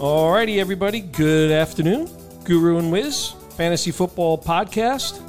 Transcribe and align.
Alrighty, 0.00 0.56
everybody. 0.56 1.00
Good 1.00 1.50
afternoon. 1.50 2.08
Guru 2.44 2.78
and 2.78 2.90
Wiz, 2.90 3.34
Fantasy 3.58 3.90
Football 3.90 4.38
Podcast. 4.38 5.20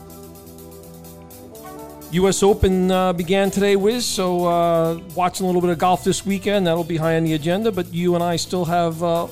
U.S. 2.13 2.41
Open 2.41 2.89
uh, 2.89 3.11
began 3.11 3.51
today, 3.51 3.75
Wiz. 3.75 4.05
So 4.05 4.45
uh, 4.45 5.01
watching 5.13 5.43
a 5.43 5.47
little 5.47 5.59
bit 5.59 5.71
of 5.71 5.77
golf 5.77 6.05
this 6.05 6.25
weekend. 6.25 6.67
That'll 6.67 6.85
be 6.85 6.95
high 6.95 7.17
on 7.17 7.25
the 7.25 7.33
agenda. 7.33 7.69
But 7.69 7.93
you 7.93 8.15
and 8.15 8.23
I 8.23 8.37
still 8.37 8.63
have 8.63 9.03
uh, 9.03 9.27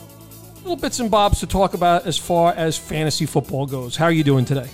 little 0.58 0.76
bits 0.76 1.00
and 1.00 1.10
bobs 1.10 1.40
to 1.40 1.48
talk 1.48 1.74
about 1.74 2.06
as 2.06 2.18
far 2.18 2.52
as 2.56 2.78
fantasy 2.78 3.26
football 3.26 3.66
goes. 3.66 3.96
How 3.96 4.06
are 4.08 4.12
you 4.12 4.26
doing 4.26 4.44
today? 4.44 4.70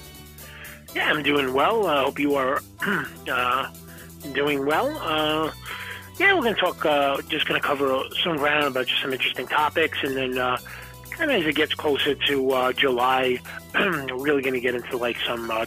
Yeah, 0.96 1.12
I'm 1.12 1.22
doing 1.22 1.54
well. 1.54 1.86
I 1.86 2.02
hope 2.06 2.18
you 2.18 2.34
are 2.34 2.60
uh, 3.32 3.72
doing 4.34 4.66
well. 4.66 5.54
Uh, 6.16 6.24
yeah, 6.24 6.34
we're 6.34 6.42
going 6.42 6.56
to 6.56 6.62
talk, 6.62 6.86
uh, 6.86 7.22
just 7.30 7.48
going 7.48 7.60
to 7.60 7.66
cover 7.66 8.04
some 8.24 8.38
ground 8.38 8.68
about 8.68 8.88
just 8.88 9.02
some 9.02 9.14
interesting 9.14 9.48
topics, 9.48 9.98
and 10.04 10.16
then 10.16 10.38
uh, 10.38 10.58
kind 11.10 11.32
of 11.32 11.42
as 11.42 11.48
it 11.48 11.56
gets 11.56 11.74
closer 11.74 12.16
to 12.16 12.52
uh, 12.52 12.74
July, 12.74 13.40
we're 13.74 14.18
really 14.18 14.42
going 14.42 14.54
to 14.54 14.60
get 14.60 14.76
into 14.76 14.98
like 14.98 15.18
some 15.26 15.50
uh, 15.52 15.66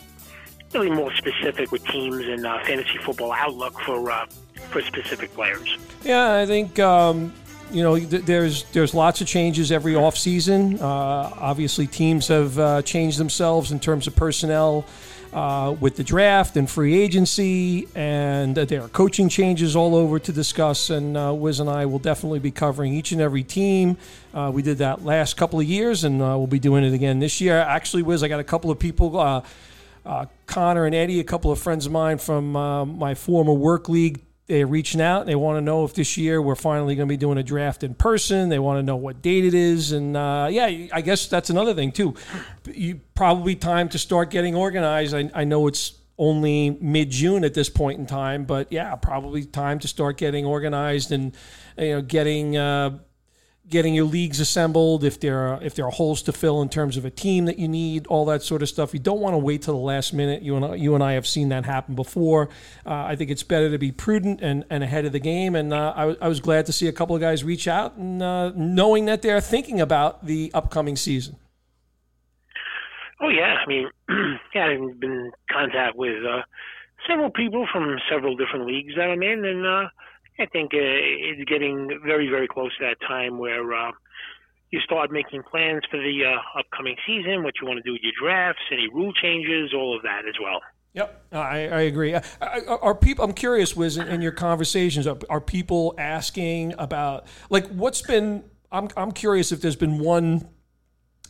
really 0.73 0.91
more 0.91 1.13
specific 1.15 1.73
with 1.73 1.85
teams 1.87 2.27
and 2.27 2.47
uh, 2.47 2.59
fantasy 2.65 2.99
football 2.99 3.33
outlook 3.33 3.79
for 3.81 4.11
uh, 4.11 4.27
for 4.71 4.83
specific 4.83 5.33
players. 5.35 5.77
Yeah, 6.03 6.37
I 6.37 6.47
think 6.47 6.79
um, 6.79 7.33
you 7.71 7.83
know 7.83 7.99
th- 7.99 8.25
there's 8.25 8.65
there's 8.73 8.95
lots 8.95 9.21
of 9.21 9.27
changes 9.27 9.73
every 9.73 9.97
off 9.97 10.17
season. 10.17 10.79
Uh, 10.79 11.33
obviously, 11.37 11.87
teams 11.87 12.29
have 12.29 12.59
uh, 12.59 12.83
changed 12.83 13.19
themselves 13.19 13.73
in 13.73 13.81
terms 13.81 14.07
of 14.07 14.17
personnel 14.17 14.85
uh, 15.33 15.75
with 15.81 15.97
the 15.97 16.05
draft 16.05 16.57
and 16.57 16.69
free 16.69 16.99
agency, 16.99 17.87
and 17.95 18.55
there 18.55 18.83
are 18.83 18.89
coaching 18.89 19.29
changes 19.29 19.77
all 19.77 19.95
over 19.95 20.19
to 20.19 20.33
discuss. 20.33 20.91
And 20.91 21.17
uh, 21.17 21.35
Wiz 21.35 21.61
and 21.61 21.69
I 21.69 21.87
will 21.87 21.99
definitely 21.99 22.39
be 22.39 22.51
covering 22.51 22.95
each 22.95 23.13
and 23.13 23.21
every 23.21 23.43
team. 23.43 23.97
Uh, 24.33 24.51
we 24.53 24.63
did 24.63 24.79
that 24.79 25.05
last 25.05 25.37
couple 25.37 25.61
of 25.61 25.67
years, 25.67 26.05
and 26.05 26.23
uh, 26.23 26.37
we'll 26.37 26.47
be 26.47 26.59
doing 26.59 26.85
it 26.85 26.95
again 26.95 27.19
this 27.19 27.41
year. 27.41 27.59
Actually, 27.59 28.03
Wiz, 28.03 28.23
I 28.23 28.29
got 28.29 28.41
a 28.41 28.45
couple 28.45 28.71
of 28.71 28.79
people. 28.79 29.19
Uh, 29.19 29.43
uh, 30.07 30.27
Connor 30.47 30.87
and 30.87 30.95
Eddie, 30.95 31.21
a 31.21 31.25
couple 31.25 31.53
of 31.53 31.59
friends 31.59 31.85
of 31.85 31.93
mine 31.93 32.17
from 32.17 32.53
my 32.53 33.15
former 33.15 33.53
work 33.53 33.89
league, 33.91 34.23
they're 34.49 34.67
reaching 34.67 35.01
out. 35.01 35.27
They 35.27 35.35
want 35.35 35.59
to 35.59 35.61
know 35.61 35.85
if 35.85 35.95
this 35.95 36.17
year 36.17 36.41
we're 36.41 36.55
finally 36.55 36.97
going 36.97 37.07
to 37.07 37.13
be 37.13 37.19
doing 37.19 37.37
a 37.37 37.43
draft 37.43 37.85
in 37.85 37.95
person. 37.95 38.49
They 38.49 38.59
want 38.59 38.79
to 38.79 38.83
know 38.83 38.97
what 38.97 39.21
date 39.21 39.45
it 39.45 39.55
is, 39.55 39.93
and 39.93 40.17
uh, 40.17 40.49
yeah, 40.51 40.89
I 40.93 41.03
guess 41.03 41.27
that's 41.27 41.51
another 41.51 41.75
thing 41.75 41.93
too. 41.93 42.15
You 42.65 43.01
probably 43.15 43.55
time 43.55 43.91
to 43.91 43.99
start 43.99 44.31
getting 44.31 44.55
organized. 44.55 45.15
I, 45.15 45.31
I 45.35 45.45
know 45.45 45.67
it's 45.67 45.93
only 46.17 46.71
mid 46.81 47.11
June 47.11 47.45
at 47.45 47.53
this 47.53 47.69
point 47.69 48.01
in 48.01 48.07
time, 48.07 48.45
but 48.45 48.73
yeah, 48.73 48.95
probably 48.97 49.45
time 49.45 49.79
to 49.81 49.89
start 49.89 50.17
getting 50.17 50.47
organized 50.47 51.13
and 51.13 51.37
you 51.77 51.91
know 51.91 52.03
getting. 52.03 52.57
Uh, 52.57 52.99
getting 53.69 53.95
your 53.95 54.05
leagues 54.05 54.41
assembled, 54.41 55.05
if 55.05 55.21
there 55.21 55.39
are 55.39 55.63
if 55.63 55.75
there 55.75 55.87
are 55.87 55.91
holes 55.91 56.23
to 56.23 56.33
fill 56.33 56.63
in 56.63 56.69
terms 56.69 56.97
of 56.97 57.05
a 57.05 57.11
team 57.11 57.45
that 57.45 57.59
you 57.59 57.69
need, 57.69 58.07
all 58.07 58.25
that 58.27 58.43
sort 58.43 58.63
of 58.63 58.69
stuff. 58.69 58.95
You 58.95 59.01
don't 59.01 59.21
want 59.21 59.35
to 59.35 59.39
wait 59.39 59.63
till 59.63 59.75
the 59.75 59.81
last 59.81 60.13
minute. 60.13 60.43
You 60.43 60.57
and 60.57 60.65
I, 60.65 60.75
you 60.75 60.95
and 60.95 61.05
I 61.05 61.13
have 61.13 61.27
seen 61.27 61.49
that 61.51 61.65
happen 61.65 61.95
before. 61.95 62.49
Uh, 62.87 63.05
I 63.05 63.17
think 63.17 63.31
it's 63.31 63.43
better 63.43 63.71
to 63.71 63.79
be 63.79 63.93
prudent 63.93 64.41
and, 64.41 64.65
and 64.71 64.83
ahead 64.83 65.05
of 65.05 65.13
the 65.13 65.21
game. 65.21 65.55
And 65.55 65.73
uh, 65.73 65.93
I, 65.97 66.17
I, 66.21 66.29
was 66.29 66.41
glad 66.41 66.67
to 66.67 66.73
see 66.73 66.87
a 66.89 66.93
couple 66.93 67.15
of 67.15 67.21
guys 67.21 67.45
reach 67.45 67.69
out 67.69 67.97
and 67.97 68.23
uh, 68.23 68.53
knowing 68.55 69.05
that 69.07 69.23
they're 69.23 69.41
thinking 69.41 69.81
about 69.81 70.25
the 70.25 70.51
upcoming 70.55 70.97
season. 70.97 71.37
Oh 73.21 73.29
yeah, 73.29 73.57
I 73.65 73.67
mean, 73.67 73.89
yeah, 74.55 74.67
I've 74.67 75.01
been 75.01 75.11
in 75.11 75.33
contact 75.51 75.97
with 75.97 76.25
uh, 76.25 76.43
several 77.09 77.31
people 77.31 77.67
from 77.73 77.99
several 78.11 78.37
different 78.37 78.67
leagues 78.67 78.95
that 78.97 79.11
I'm 79.11 79.23
in, 79.23 79.45
and 79.45 79.67
uh, 79.67 79.89
I 80.39 80.47
think 80.47 80.73
uh, 80.73 80.79
it's 80.79 81.49
getting 81.51 82.01
very, 82.05 82.29
very 82.29 82.47
close 82.47 82.77
to 82.79 82.85
that 82.85 83.01
time 83.07 83.39
where 83.39 83.75
uh, 83.75 83.91
you 84.71 84.81
start 84.81 85.11
making 85.11 85.43
plans 85.45 85.83
for 85.91 85.99
the 85.99 86.25
uh, 86.25 86.59
upcoming 86.59 86.97
season, 87.07 87.43
what 87.43 87.55
you 87.61 87.67
want 87.67 87.79
to 87.79 87.83
do 87.83 87.93
with 87.93 88.03
your 88.03 88.13
drafts, 88.21 88.63
any 88.71 88.89
rule 88.93 89.13
changes, 89.13 89.73
all 89.75 89.97
of 89.97 90.03
that 90.03 90.23
as 90.29 90.35
well. 90.41 90.61
Yep, 90.95 91.27
I, 91.33 91.69
I 91.69 91.81
agree. 91.83 92.15
Uh, 92.15 92.23
are 92.81 92.95
people? 92.95 93.25
I'm 93.25 93.33
curious, 93.33 93.77
Wiz, 93.77 93.99
in, 93.99 94.23
your 94.23 94.33
conversations, 94.33 95.07
are, 95.07 95.19
are 95.29 95.41
people 95.41 95.95
asking 95.99 96.75
about 96.79 97.27
like 97.51 97.67
what's 97.69 98.03
been? 98.03 98.45
I'm 98.73 98.89
I'm 98.97 99.13
curious 99.13 99.53
if 99.53 99.61
there's 99.61 99.77
been 99.77 99.99
one 99.99 100.49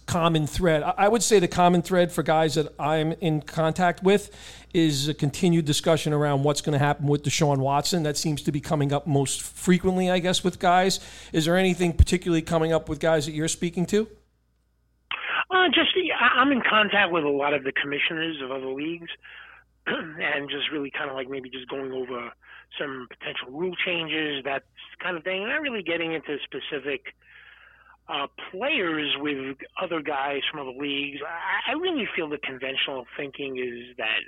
common 0.09 0.47
thread. 0.47 0.83
I 0.83 1.07
would 1.07 1.23
say 1.23 1.39
the 1.39 1.47
common 1.47 1.83
thread 1.83 2.11
for 2.11 2.23
guys 2.23 2.55
that 2.55 2.73
I'm 2.81 3.13
in 3.21 3.43
contact 3.43 4.03
with 4.03 4.31
is 4.73 5.07
a 5.07 5.15
continued 5.15 5.67
discussion 5.67 6.15
around 6.15 6.43
what's 6.43 6.63
going 6.63 6.73
to 6.73 6.85
happen 6.85 7.07
with 7.07 7.23
Deshaun 7.23 7.59
Watson. 7.59 8.03
That 8.03 8.17
seems 8.17 8.43
to 8.43 8.53
be 8.53 8.61
coming 8.61 8.93
up 8.93 9.07
most 9.07 9.43
frequently, 9.43 10.11
I 10.11 10.19
guess, 10.19 10.43
with 10.43 10.59
guys. 10.59 10.99
Is 11.33 11.45
there 11.45 11.57
anything 11.57 11.93
particularly 11.93 12.41
coming 12.41 12.73
up 12.73 12.89
with 12.89 13.01
guys 13.01 13.27
that 13.27 13.33
you're 13.33 13.49
speaking 13.49 13.85
to? 13.87 14.09
Uh, 15.51 15.69
just 15.69 15.91
I'm 16.37 16.53
in 16.53 16.63
contact 16.69 17.13
with 17.13 17.25
a 17.25 17.29
lot 17.29 17.53
of 17.53 17.65
the 17.65 17.73
commissioners 17.73 18.41
of 18.43 18.51
other 18.51 18.73
leagues, 18.73 19.11
and 19.87 20.49
just 20.49 20.71
really 20.73 20.91
kind 20.91 21.11
of 21.11 21.17
like 21.17 21.29
maybe 21.29 21.51
just 21.51 21.69
going 21.69 21.93
over 21.93 22.33
some 22.79 23.09
potential 23.11 23.51
rule 23.51 23.75
changes, 23.85 24.43
that 24.45 24.63
kind 25.03 25.17
of 25.17 25.25
thing. 25.25 25.47
Not 25.47 25.61
really 25.61 25.83
getting 25.83 26.15
into 26.15 26.37
specific 26.45 27.15
uh, 28.09 28.27
players 28.51 29.15
with 29.19 29.57
other 29.81 30.01
guys 30.01 30.41
from 30.51 30.61
other 30.61 30.79
leagues. 30.79 31.21
I, 31.23 31.73
I 31.73 31.75
really 31.75 32.09
feel 32.17 32.29
the 32.29 32.39
conventional 32.39 33.07
thinking 33.17 33.59
is 33.59 33.97
that 33.99 34.23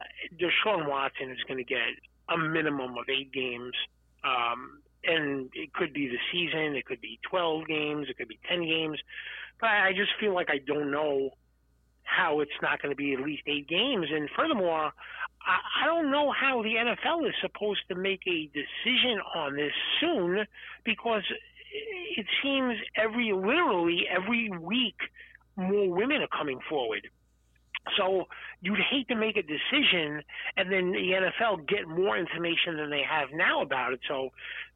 uh, 0.00 0.04
Deshaun 0.38 0.88
Watson 0.88 1.30
is 1.30 1.38
going 1.48 1.58
to 1.58 1.64
get 1.64 1.80
a 2.28 2.38
minimum 2.38 2.92
of 2.92 3.04
eight 3.08 3.32
games. 3.32 3.74
Um, 4.24 4.80
and 5.04 5.50
it 5.54 5.72
could 5.72 5.92
be 5.92 6.08
the 6.08 6.18
season, 6.32 6.74
it 6.74 6.84
could 6.84 7.00
be 7.00 7.18
12 7.30 7.66
games, 7.66 8.06
it 8.08 8.16
could 8.16 8.28
be 8.28 8.38
10 8.48 8.64
games. 8.64 8.98
But 9.60 9.70
I 9.70 9.92
just 9.92 10.10
feel 10.20 10.34
like 10.34 10.48
I 10.50 10.58
don't 10.58 10.90
know 10.90 11.30
how 12.02 12.40
it's 12.40 12.50
not 12.62 12.80
going 12.80 12.90
to 12.90 12.96
be 12.96 13.12
at 13.14 13.20
least 13.20 13.42
eight 13.46 13.68
games. 13.68 14.06
And 14.12 14.28
furthermore, 14.36 14.92
I, 15.46 15.58
I 15.82 15.86
don't 15.86 16.10
know 16.10 16.32
how 16.32 16.62
the 16.62 16.74
NFL 16.74 17.28
is 17.28 17.34
supposed 17.40 17.80
to 17.88 17.94
make 17.94 18.22
a 18.26 18.50
decision 18.52 19.18
on 19.34 19.56
this 19.56 19.72
soon 20.00 20.44
because 20.84 21.22
it 22.16 22.26
seems 22.42 22.76
every 22.96 23.32
literally 23.32 24.04
every 24.10 24.50
week 24.50 24.96
more 25.56 25.90
women 25.90 26.22
are 26.22 26.38
coming 26.38 26.58
forward. 26.68 27.08
So 27.96 28.26
you'd 28.60 28.80
hate 28.90 29.08
to 29.08 29.14
make 29.14 29.36
a 29.36 29.42
decision 29.42 30.22
and 30.56 30.72
then 30.72 30.92
the 30.92 31.30
NFL 31.42 31.68
get 31.68 31.86
more 31.86 32.16
information 32.16 32.76
than 32.76 32.90
they 32.90 33.02
have 33.08 33.28
now 33.32 33.62
about 33.62 33.92
it. 33.92 34.00
So 34.08 34.30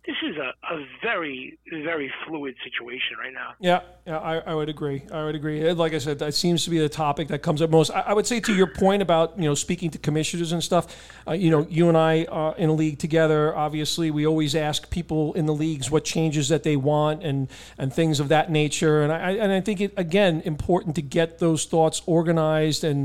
this 0.06 0.16
is 0.22 0.36
a, 0.36 0.74
a 0.74 0.86
very, 1.02 1.58
very 1.70 2.10
fluid 2.26 2.54
situation 2.64 3.18
right 3.22 3.34
now. 3.34 3.52
Yeah, 3.60 3.80
yeah, 4.06 4.18
I, 4.18 4.38
I 4.38 4.54
would 4.54 4.70
agree. 4.70 5.02
I 5.12 5.24
would 5.24 5.34
agree. 5.34 5.70
Like 5.72 5.92
I 5.92 5.98
said, 5.98 6.18
that 6.20 6.34
seems 6.34 6.64
to 6.64 6.70
be 6.70 6.78
the 6.78 6.88
topic 6.88 7.28
that 7.28 7.40
comes 7.40 7.60
up 7.60 7.68
most. 7.68 7.90
I, 7.90 8.00
I 8.00 8.12
would 8.14 8.26
say 8.26 8.40
to 8.40 8.54
your 8.54 8.66
point 8.66 9.02
about 9.02 9.38
you 9.38 9.44
know 9.44 9.54
speaking 9.54 9.90
to 9.90 9.98
commissioners 9.98 10.52
and 10.52 10.64
stuff. 10.64 10.96
Uh, 11.28 11.32
you 11.32 11.50
know, 11.50 11.66
you 11.68 11.88
and 11.88 11.98
I 11.98 12.24
are 12.24 12.56
in 12.56 12.70
a 12.70 12.72
league 12.72 12.98
together. 12.98 13.54
Obviously, 13.54 14.10
we 14.10 14.26
always 14.26 14.54
ask 14.54 14.88
people 14.88 15.34
in 15.34 15.44
the 15.44 15.54
leagues 15.54 15.90
what 15.90 16.04
changes 16.04 16.48
that 16.48 16.62
they 16.62 16.76
want 16.76 17.22
and 17.22 17.48
and 17.76 17.92
things 17.92 18.20
of 18.20 18.28
that 18.28 18.50
nature. 18.50 19.02
And 19.02 19.12
I 19.12 19.32
and 19.32 19.52
I 19.52 19.60
think 19.60 19.82
it 19.82 19.92
again 19.98 20.40
important 20.46 20.94
to 20.96 21.02
get 21.02 21.40
those 21.40 21.66
thoughts 21.66 22.00
organized 22.06 22.84
and 22.84 22.99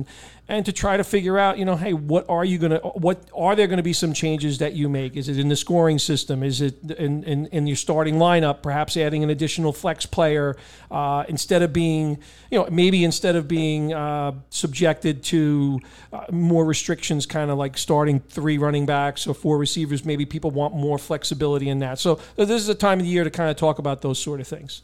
and 0.48 0.66
to 0.66 0.72
try 0.72 0.96
to 0.96 1.04
figure 1.04 1.40
out, 1.40 1.58
you 1.58 1.66
know, 1.66 1.76
hey, 1.76 1.94
what 1.94 2.26
are 2.30 2.46
you 2.46 2.60
to, 2.60 2.78
what 2.78 3.18
are 3.34 3.56
there 3.56 3.68
to 3.68 3.84
be 3.84 3.94
some 3.94 4.14
changes 4.14 4.60
that 4.60 4.74
you 4.74 4.88
make? 4.88 5.16
Is 5.16 5.28
it 5.28 5.40
in 5.40 5.50
the 5.50 5.56
scoring 5.56 5.98
system? 5.98 6.44
Is 6.44 6.62
it 6.62 6.76
in, 6.92 7.24
in, 7.24 7.48
in 7.48 7.68
your 7.68 7.76
starting 7.76 8.16
lineup? 8.16 8.62
Perhaps 8.62 8.96
adding 8.96 9.24
an 9.24 9.30
additional 9.30 9.74
flex 9.74 10.06
player 10.06 10.56
uh, 10.92 11.24
instead 11.28 11.62
of 11.64 11.74
being, 11.74 12.20
you 12.52 12.60
know, 12.60 12.68
maybe 12.70 13.04
instead 13.04 13.36
of 13.36 13.48
being 13.48 13.94
uh, 13.94 14.34
subjected 14.50 15.24
to 15.24 15.80
uh, 16.14 16.26
more 16.32 16.66
restrictions, 16.66 17.26
kind 17.26 17.50
of 17.50 17.58
like 17.58 17.78
starting 17.78 18.20
three 18.20 18.58
running 18.60 18.86
backs 18.86 19.26
or 19.26 19.34
four 19.34 19.58
receivers, 19.58 20.06
maybe 20.06 20.26
people 20.26 20.52
want 20.52 20.76
more 20.76 21.00
flexibility 21.00 21.70
in 21.70 21.80
that. 21.80 21.98
So 21.98 22.20
this 22.36 22.62
is 22.62 22.70
a 22.70 22.76
time 22.76 23.00
of 23.00 23.06
the 23.06 23.12
year 23.12 23.24
to 23.24 23.32
kind 23.32 23.50
of 23.50 23.56
talk 23.56 23.80
about 23.80 24.02
those 24.02 24.20
sort 24.20 24.40
of 24.40 24.48
things. 24.48 24.84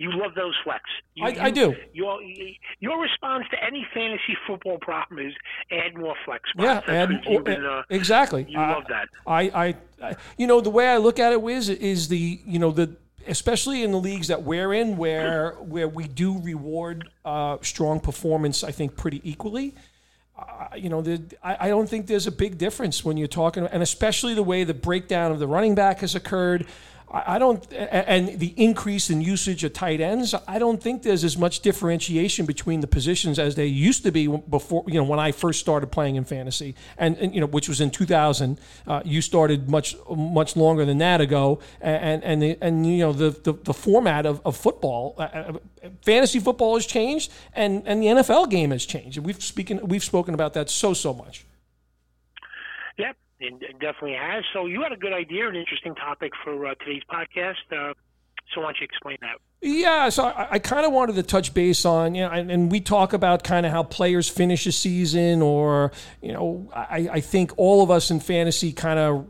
You 0.00 0.10
love 0.12 0.34
those 0.34 0.54
flex. 0.64 0.84
You, 1.14 1.26
I, 1.26 1.28
you, 1.28 1.40
I, 1.42 1.50
do. 1.50 1.76
Your 1.92 2.22
your 2.78 2.98
response 2.98 3.44
to 3.50 3.62
any 3.62 3.86
fantasy 3.92 4.34
football 4.46 4.78
problem 4.78 5.18
is 5.18 5.34
add 5.70 5.94
more 5.94 6.14
flex. 6.24 6.48
Spots. 6.48 6.86
Yeah, 6.88 6.94
add, 7.02 7.44
been, 7.44 7.66
uh, 7.66 7.82
exactly. 7.90 8.46
You 8.48 8.56
love 8.56 8.84
that. 8.88 9.08
I, 9.26 9.42
I, 9.42 9.74
I, 10.02 10.16
you 10.38 10.46
know, 10.46 10.62
the 10.62 10.70
way 10.70 10.88
I 10.88 10.96
look 10.96 11.18
at 11.18 11.34
it, 11.34 11.44
is 11.44 11.68
is 11.68 12.08
the 12.08 12.40
you 12.46 12.58
know 12.58 12.70
the 12.70 12.96
especially 13.28 13.82
in 13.82 13.92
the 13.92 13.98
leagues 13.98 14.28
that 14.28 14.42
we're 14.42 14.72
in 14.72 14.96
where 14.96 15.50
where 15.60 15.86
we 15.86 16.08
do 16.08 16.40
reward 16.40 17.10
uh, 17.26 17.58
strong 17.60 18.00
performance. 18.00 18.64
I 18.64 18.70
think 18.70 18.96
pretty 18.96 19.20
equally. 19.22 19.74
Uh, 20.38 20.68
you 20.76 20.88
know, 20.88 21.02
the, 21.02 21.22
I, 21.44 21.66
I, 21.66 21.68
don't 21.68 21.86
think 21.86 22.06
there's 22.06 22.26
a 22.26 22.32
big 22.32 22.56
difference 22.56 23.04
when 23.04 23.18
you're 23.18 23.28
talking, 23.28 23.66
and 23.66 23.82
especially 23.82 24.32
the 24.32 24.42
way 24.42 24.64
the 24.64 24.72
breakdown 24.72 25.30
of 25.30 25.38
the 25.38 25.46
running 25.46 25.74
back 25.74 25.98
has 25.98 26.14
occurred. 26.14 26.66
I 27.12 27.40
don't, 27.40 27.70
and 27.72 28.38
the 28.38 28.54
increase 28.56 29.10
in 29.10 29.20
usage 29.20 29.64
of 29.64 29.72
tight 29.72 30.00
ends, 30.00 30.32
I 30.46 30.60
don't 30.60 30.80
think 30.80 31.02
there's 31.02 31.24
as 31.24 31.36
much 31.36 31.58
differentiation 31.58 32.46
between 32.46 32.82
the 32.82 32.86
positions 32.86 33.40
as 33.40 33.56
they 33.56 33.66
used 33.66 34.04
to 34.04 34.12
be 34.12 34.28
before, 34.28 34.84
you 34.86 34.94
know, 34.94 35.02
when 35.02 35.18
I 35.18 35.32
first 35.32 35.58
started 35.58 35.88
playing 35.88 36.14
in 36.14 36.24
fantasy, 36.24 36.76
and, 36.96 37.18
and 37.18 37.34
you 37.34 37.40
know, 37.40 37.48
which 37.48 37.68
was 37.68 37.80
in 37.80 37.90
2000. 37.90 38.60
Uh, 38.86 39.02
you 39.04 39.22
started 39.22 39.68
much, 39.68 39.96
much 40.08 40.54
longer 40.54 40.84
than 40.84 40.98
that 40.98 41.20
ago, 41.20 41.58
and 41.80 42.22
and 42.22 42.42
the, 42.42 42.56
and 42.60 42.86
you 42.86 42.98
know, 42.98 43.12
the 43.12 43.30
the, 43.30 43.54
the 43.54 43.74
format 43.74 44.24
of, 44.24 44.40
of 44.44 44.56
football, 44.56 45.16
uh, 45.18 45.22
uh 45.22 45.52
fantasy 46.02 46.38
football 46.38 46.76
has 46.76 46.86
changed, 46.86 47.32
and 47.54 47.82
and 47.86 48.00
the 48.00 48.06
NFL 48.06 48.48
game 48.50 48.70
has 48.70 48.86
changed. 48.86 49.18
We've 49.18 49.42
speaking, 49.42 49.84
we've 49.86 50.04
spoken 50.04 50.32
about 50.32 50.54
that 50.54 50.70
so 50.70 50.94
so 50.94 51.12
much. 51.12 51.44
Yep, 52.98 53.16
it 53.40 53.78
definitely 53.80 54.16
has. 54.20 54.44
So 54.52 54.66
you 54.66 54.82
had 54.82 54.92
a 54.92 54.96
good 54.96 55.12
idea, 55.12 55.48
an 55.48 55.56
interesting 55.56 55.94
topic 55.94 56.32
for 56.44 56.66
uh, 56.66 56.74
today's 56.74 57.02
podcast. 57.10 57.54
Uh, 57.72 57.94
so 58.54 58.60
why 58.60 58.68
don't 58.68 58.80
you 58.80 58.84
explain 58.84 59.16
that? 59.20 59.36
Yeah, 59.62 60.08
so 60.08 60.24
I, 60.24 60.48
I 60.52 60.58
kind 60.58 60.86
of 60.86 60.92
wanted 60.92 61.16
to 61.16 61.22
touch 61.22 61.54
base 61.54 61.84
on, 61.84 62.14
you 62.14 62.22
know, 62.22 62.30
and, 62.30 62.50
and 62.50 62.70
we 62.70 62.80
talk 62.80 63.12
about 63.12 63.44
kind 63.44 63.66
of 63.66 63.72
how 63.72 63.82
players 63.82 64.28
finish 64.28 64.66
a 64.66 64.72
season, 64.72 65.42
or 65.42 65.92
you 66.22 66.32
know, 66.32 66.70
I, 66.74 67.08
I 67.12 67.20
think 67.20 67.52
all 67.56 67.82
of 67.82 67.90
us 67.90 68.10
in 68.10 68.20
fantasy 68.20 68.72
kind 68.72 68.98
of 68.98 69.26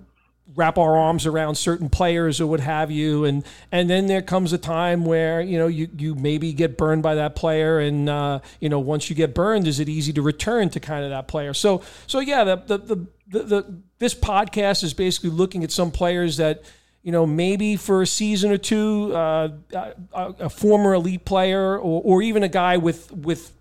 wrap 0.55 0.79
our 0.79 0.97
arms 0.97 1.27
around 1.27 1.57
certain 1.57 1.89
players 1.89 2.41
or 2.41 2.47
what 2.47 2.61
have 2.61 2.91
you. 2.91 3.25
And 3.25 3.45
and 3.71 3.89
then 3.89 4.07
there 4.07 4.23
comes 4.23 4.53
a 4.53 4.59
time 4.59 5.05
where 5.05 5.41
you 5.41 5.59
know 5.59 5.67
you 5.67 5.89
you 5.97 6.15
maybe 6.15 6.53
get 6.53 6.77
burned 6.77 7.03
by 7.03 7.17
that 7.17 7.37
player. 7.37 7.79
And 7.79 8.09
uh, 8.09 8.41
you 8.61 8.69
know 8.69 8.79
once 8.79 9.11
you 9.11 9.17
get 9.17 9.35
burned 9.35 9.67
is 9.67 9.81
it 9.81 9.89
easy 9.89 10.13
to 10.15 10.23
return 10.23 10.71
to 10.71 10.81
kind 10.81 11.05
of 11.05 11.11
that 11.11 11.29
player? 11.29 11.55
So 11.55 11.83
so 12.07 12.21
yeah 12.21 12.45
the 12.45 12.57
the 12.57 12.79
the, 12.79 13.07
the, 13.29 13.43
the 13.45 13.83
this 13.99 14.15
podcast 14.15 14.83
is 14.83 14.95
basically 14.95 15.31
looking 15.31 15.65
at 15.65 15.71
some 15.71 15.91
players 15.91 16.37
that 16.39 16.63
you 17.03 17.13
know, 17.13 17.25
maybe 17.25 17.77
for 17.77 18.03
a 18.03 18.07
season 18.07 18.51
or 18.51 18.59
two, 18.59 19.15
uh, 19.15 19.49
a, 19.73 19.95
a, 20.13 20.51
former 20.51 20.93
elite 20.93 21.25
player, 21.25 21.79
or, 21.79 22.03
or 22.05 22.23
even 22.23 22.43
a 22.43 22.49
guy 22.49 22.77
with 22.77 23.11
with 23.11 23.53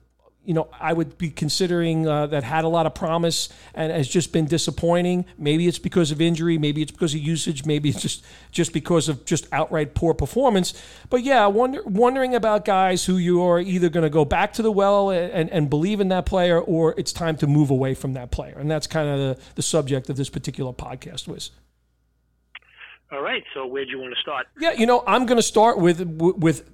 you 0.50 0.56
know, 0.56 0.68
I 0.80 0.94
would 0.94 1.20
be 1.20 1.30
considering 1.30 2.08
uh, 2.08 2.26
that 2.26 2.44
had 2.44 2.64
a 2.64 2.68
lot 2.68 2.88
of 2.88 2.96
promise 2.96 3.50
and 3.76 3.92
has 3.92 4.08
just 4.08 4.34
been 4.34 4.46
disappointing. 4.46 5.26
Maybe 5.38 5.68
it's 5.68 5.78
because 5.78 6.10
of 6.10 6.20
injury, 6.20 6.58
maybe 6.58 6.82
it's 6.82 6.92
because 6.92 7.14
of 7.14 7.20
usage, 7.20 7.68
maybe 7.68 7.90
it's 7.90 8.02
just 8.02 8.26
just 8.52 8.74
because 8.74 9.10
of 9.10 9.26
just 9.26 9.48
outright 9.52 9.94
poor 9.94 10.16
performance. 10.16 10.74
But 11.12 11.22
yeah, 11.22 11.46
wonder, 11.46 11.84
wondering 11.84 12.34
about 12.34 12.66
guys 12.66 13.06
who 13.06 13.18
you 13.18 13.44
are 13.44 13.60
either 13.60 13.90
going 13.90 14.06
to 14.06 14.10
go 14.10 14.26
back 14.26 14.54
to 14.54 14.64
the 14.64 14.72
well 14.72 15.12
and, 15.12 15.52
and 15.52 15.70
believe 15.70 16.00
in 16.00 16.08
that 16.08 16.26
player, 16.26 16.60
or 16.60 16.96
it's 16.98 17.14
time 17.14 17.38
to 17.38 17.46
move 17.46 17.70
away 17.70 17.94
from 17.94 18.14
that 18.14 18.32
player, 18.32 18.58
and 18.58 18.72
that's 18.72 18.88
kind 18.88 19.08
of 19.08 19.20
the, 19.20 19.44
the 19.54 19.62
subject 19.62 20.10
of 20.10 20.16
this 20.16 20.32
particular 20.32 20.74
podcast 20.74 21.28
was. 21.28 21.52
All 23.12 23.22
right. 23.22 23.44
So 23.54 23.68
where 23.68 23.86
do 23.86 23.92
you 23.92 24.00
want 24.00 24.16
to 24.16 24.20
start? 24.20 24.48
Yeah, 24.60 24.72
you 24.72 24.88
know, 24.88 25.04
I'm 25.06 25.28
going 25.28 25.38
to 25.38 25.44
start 25.44 25.78
with 25.78 26.02
with 26.02 26.68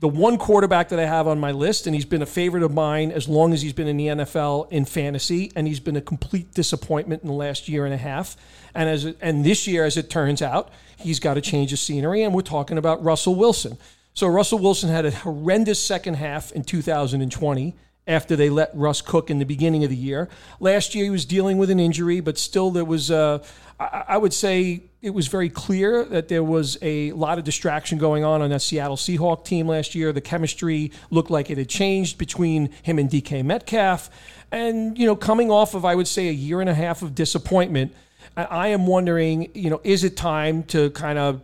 the 0.00 0.08
one 0.08 0.38
quarterback 0.38 0.90
that 0.90 1.00
I 1.00 1.06
have 1.06 1.26
on 1.26 1.40
my 1.40 1.50
list, 1.50 1.86
and 1.86 1.94
he's 1.94 2.04
been 2.04 2.22
a 2.22 2.26
favorite 2.26 2.62
of 2.62 2.72
mine 2.72 3.10
as 3.10 3.28
long 3.28 3.52
as 3.52 3.62
he's 3.62 3.72
been 3.72 3.88
in 3.88 3.96
the 3.96 4.06
NFL 4.06 4.70
in 4.70 4.84
fantasy, 4.84 5.50
and 5.56 5.66
he's 5.66 5.80
been 5.80 5.96
a 5.96 6.00
complete 6.00 6.54
disappointment 6.54 7.22
in 7.22 7.28
the 7.28 7.34
last 7.34 7.68
year 7.68 7.84
and 7.84 7.92
a 7.92 7.98
half. 7.98 8.36
And 8.74 8.88
as 8.88 9.04
and 9.20 9.44
this 9.44 9.66
year, 9.66 9.84
as 9.84 9.96
it 9.96 10.08
turns 10.08 10.40
out, 10.40 10.70
he's 10.98 11.18
got 11.18 11.34
to 11.34 11.40
change 11.40 11.72
of 11.72 11.80
scenery, 11.80 12.22
and 12.22 12.32
we're 12.32 12.42
talking 12.42 12.78
about 12.78 13.02
Russell 13.02 13.34
Wilson. 13.34 13.76
So 14.14 14.28
Russell 14.28 14.58
Wilson 14.58 14.88
had 14.88 15.04
a 15.04 15.10
horrendous 15.10 15.80
second 15.80 16.14
half 16.14 16.52
in 16.52 16.62
2020 16.62 17.74
after 18.08 18.34
they 18.34 18.50
let 18.50 18.70
Russ 18.74 19.02
cook 19.02 19.30
in 19.30 19.38
the 19.38 19.44
beginning 19.44 19.84
of 19.84 19.90
the 19.90 19.96
year. 19.96 20.28
Last 20.58 20.94
year, 20.94 21.04
he 21.04 21.10
was 21.10 21.26
dealing 21.26 21.58
with 21.58 21.70
an 21.70 21.78
injury, 21.78 22.20
but 22.20 22.38
still, 22.38 22.70
there 22.70 22.84
was, 22.84 23.10
uh, 23.10 23.44
I, 23.78 24.16
would 24.16 24.32
say, 24.32 24.82
it 25.02 25.10
was 25.10 25.28
very 25.28 25.50
clear 25.50 26.04
that 26.06 26.28
there 26.28 26.42
was 26.42 26.78
a 26.82 27.12
lot 27.12 27.38
of 27.38 27.44
distraction 27.44 27.98
going 27.98 28.24
on 28.24 28.42
on 28.42 28.50
that 28.50 28.62
Seattle 28.62 28.96
Seahawk 28.96 29.44
team 29.44 29.68
last 29.68 29.94
year. 29.94 30.12
The 30.12 30.22
chemistry 30.22 30.90
looked 31.10 31.30
like 31.30 31.50
it 31.50 31.58
had 31.58 31.68
changed 31.68 32.18
between 32.18 32.70
him 32.82 32.98
and 32.98 33.10
DK 33.10 33.44
Metcalf. 33.44 34.10
And, 34.50 34.98
you 34.98 35.06
know, 35.06 35.14
coming 35.14 35.50
off 35.50 35.74
of, 35.74 35.84
I 35.84 35.94
would 35.94 36.08
say, 36.08 36.28
a 36.28 36.32
year 36.32 36.62
and 36.62 36.70
a 36.70 36.74
half 36.74 37.02
of 37.02 37.14
disappointment, 37.14 37.94
I 38.36 38.68
am 38.68 38.86
wondering, 38.86 39.50
you 39.54 39.68
know, 39.68 39.80
is 39.84 40.04
it 40.04 40.16
time 40.16 40.62
to 40.64 40.90
kind 40.90 41.18
of 41.18 41.42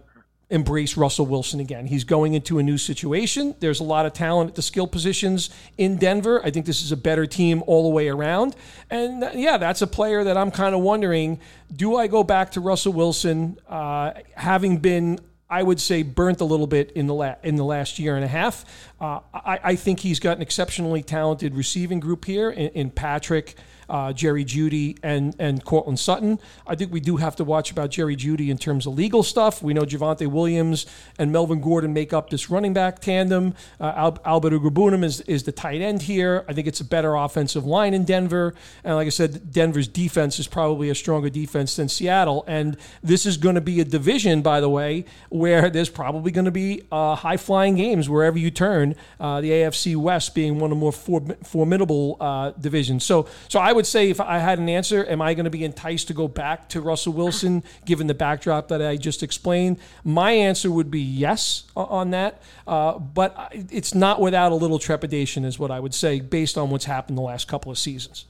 embrace 0.54 0.96
Russell 0.96 1.26
Wilson 1.26 1.58
again. 1.58 1.86
He's 1.86 2.04
going 2.04 2.34
into 2.34 2.58
a 2.58 2.62
new 2.62 2.78
situation. 2.78 3.56
There's 3.58 3.80
a 3.80 3.84
lot 3.84 4.06
of 4.06 4.12
talent 4.12 4.50
at 4.50 4.54
the 4.54 4.62
skill 4.62 4.86
positions 4.86 5.50
in 5.76 5.96
Denver. 5.96 6.40
I 6.44 6.50
think 6.50 6.64
this 6.64 6.82
is 6.82 6.92
a 6.92 6.96
better 6.96 7.26
team 7.26 7.62
all 7.66 7.82
the 7.82 7.88
way 7.88 8.08
around. 8.08 8.54
And 8.88 9.28
yeah, 9.34 9.56
that's 9.58 9.82
a 9.82 9.86
player 9.86 10.22
that 10.22 10.36
I'm 10.36 10.52
kind 10.52 10.74
of 10.74 10.80
wondering 10.80 11.40
do 11.74 11.96
I 11.96 12.06
go 12.06 12.22
back 12.22 12.52
to 12.52 12.60
Russell 12.60 12.92
Wilson, 12.92 13.58
uh, 13.68 14.12
having 14.36 14.78
been 14.78 15.18
I 15.50 15.62
would 15.62 15.80
say 15.80 16.02
burnt 16.02 16.40
a 16.40 16.44
little 16.44 16.66
bit 16.66 16.92
in 16.92 17.06
the 17.06 17.14
la- 17.14 17.36
in 17.42 17.56
the 17.56 17.64
last 17.64 17.98
year 17.98 18.16
and 18.16 18.24
a 18.24 18.28
half. 18.28 18.64
Uh, 19.00 19.20
I-, 19.32 19.60
I, 19.62 19.76
think 19.76 20.00
he's 20.00 20.18
got 20.18 20.36
an 20.36 20.42
exceptionally 20.42 21.02
talented 21.02 21.54
receiving 21.54 22.00
group 22.00 22.24
here 22.24 22.50
in, 22.50 22.70
in 22.70 22.90
Patrick 22.90 23.54
uh, 23.88 24.12
Jerry 24.12 24.44
Jeudy 24.44 24.98
and 25.02 25.34
and 25.38 25.64
Courtland 25.64 25.98
Sutton. 25.98 26.38
I 26.66 26.74
think 26.74 26.92
we 26.92 27.00
do 27.00 27.16
have 27.16 27.36
to 27.36 27.44
watch 27.44 27.70
about 27.70 27.90
Jerry 27.90 28.16
Jeudy 28.16 28.48
in 28.50 28.58
terms 28.58 28.86
of 28.86 28.94
legal 28.94 29.22
stuff. 29.22 29.62
We 29.62 29.74
know 29.74 29.82
Javonte 29.82 30.26
Williams 30.26 30.86
and 31.18 31.32
Melvin 31.32 31.60
Gordon 31.60 31.92
make 31.92 32.12
up 32.12 32.30
this 32.30 32.50
running 32.50 32.72
back 32.72 33.00
tandem. 33.00 33.54
Uh, 33.80 33.92
Al- 33.96 34.18
Albert 34.24 34.52
Okwuegbunam 34.52 35.04
is 35.04 35.20
is 35.22 35.44
the 35.44 35.52
tight 35.52 35.80
end 35.80 36.02
here. 36.02 36.44
I 36.48 36.52
think 36.52 36.66
it's 36.66 36.80
a 36.80 36.84
better 36.84 37.14
offensive 37.14 37.64
line 37.64 37.94
in 37.94 38.04
Denver, 38.04 38.54
and 38.82 38.94
like 38.96 39.06
I 39.06 39.10
said, 39.10 39.52
Denver's 39.52 39.88
defense 39.88 40.38
is 40.38 40.46
probably 40.46 40.88
a 40.90 40.94
stronger 40.94 41.30
defense 41.30 41.76
than 41.76 41.88
Seattle. 41.88 42.44
And 42.46 42.76
this 43.02 43.26
is 43.26 43.36
going 43.36 43.54
to 43.54 43.60
be 43.60 43.80
a 43.80 43.84
division, 43.84 44.42
by 44.42 44.60
the 44.60 44.68
way, 44.68 45.04
where 45.28 45.70
there's 45.70 45.88
probably 45.90 46.30
going 46.30 46.44
to 46.46 46.50
be 46.50 46.82
uh, 46.90 47.14
high 47.14 47.36
flying 47.36 47.76
games 47.76 48.08
wherever 48.08 48.38
you 48.38 48.50
turn. 48.50 48.94
Uh, 49.20 49.40
the 49.40 49.50
AFC 49.50 49.96
West 49.96 50.34
being 50.34 50.58
one 50.58 50.70
of 50.70 50.76
the 50.76 50.80
more 50.80 50.92
for- 50.92 51.36
formidable 51.44 52.16
uh, 52.20 52.50
divisions. 52.52 53.04
So 53.04 53.28
so 53.48 53.60
I 53.60 53.72
would 53.74 53.86
say 53.86 54.10
if 54.10 54.20
I 54.20 54.38
had 54.38 54.58
an 54.58 54.68
answer, 54.68 55.04
am 55.06 55.20
I 55.20 55.34
going 55.34 55.44
to 55.44 55.50
be 55.50 55.64
enticed 55.64 56.08
to 56.08 56.14
go 56.14 56.28
back 56.28 56.68
to 56.70 56.80
Russell 56.80 57.12
Wilson 57.12 57.62
given 57.84 58.06
the 58.06 58.14
backdrop 58.14 58.68
that 58.68 58.80
I 58.80 58.96
just 58.96 59.22
explained? 59.22 59.78
My 60.04 60.32
answer 60.32 60.70
would 60.70 60.90
be 60.90 61.00
yes 61.00 61.64
on 61.76 62.10
that, 62.10 62.40
uh, 62.66 62.98
but 62.98 63.52
it's 63.52 63.94
not 63.94 64.20
without 64.20 64.52
a 64.52 64.54
little 64.54 64.78
trepidation, 64.78 65.44
is 65.44 65.58
what 65.58 65.70
I 65.70 65.80
would 65.80 65.94
say, 65.94 66.20
based 66.20 66.56
on 66.56 66.70
what's 66.70 66.86
happened 66.86 67.18
the 67.18 67.22
last 67.22 67.48
couple 67.48 67.70
of 67.70 67.78
seasons. 67.78 68.24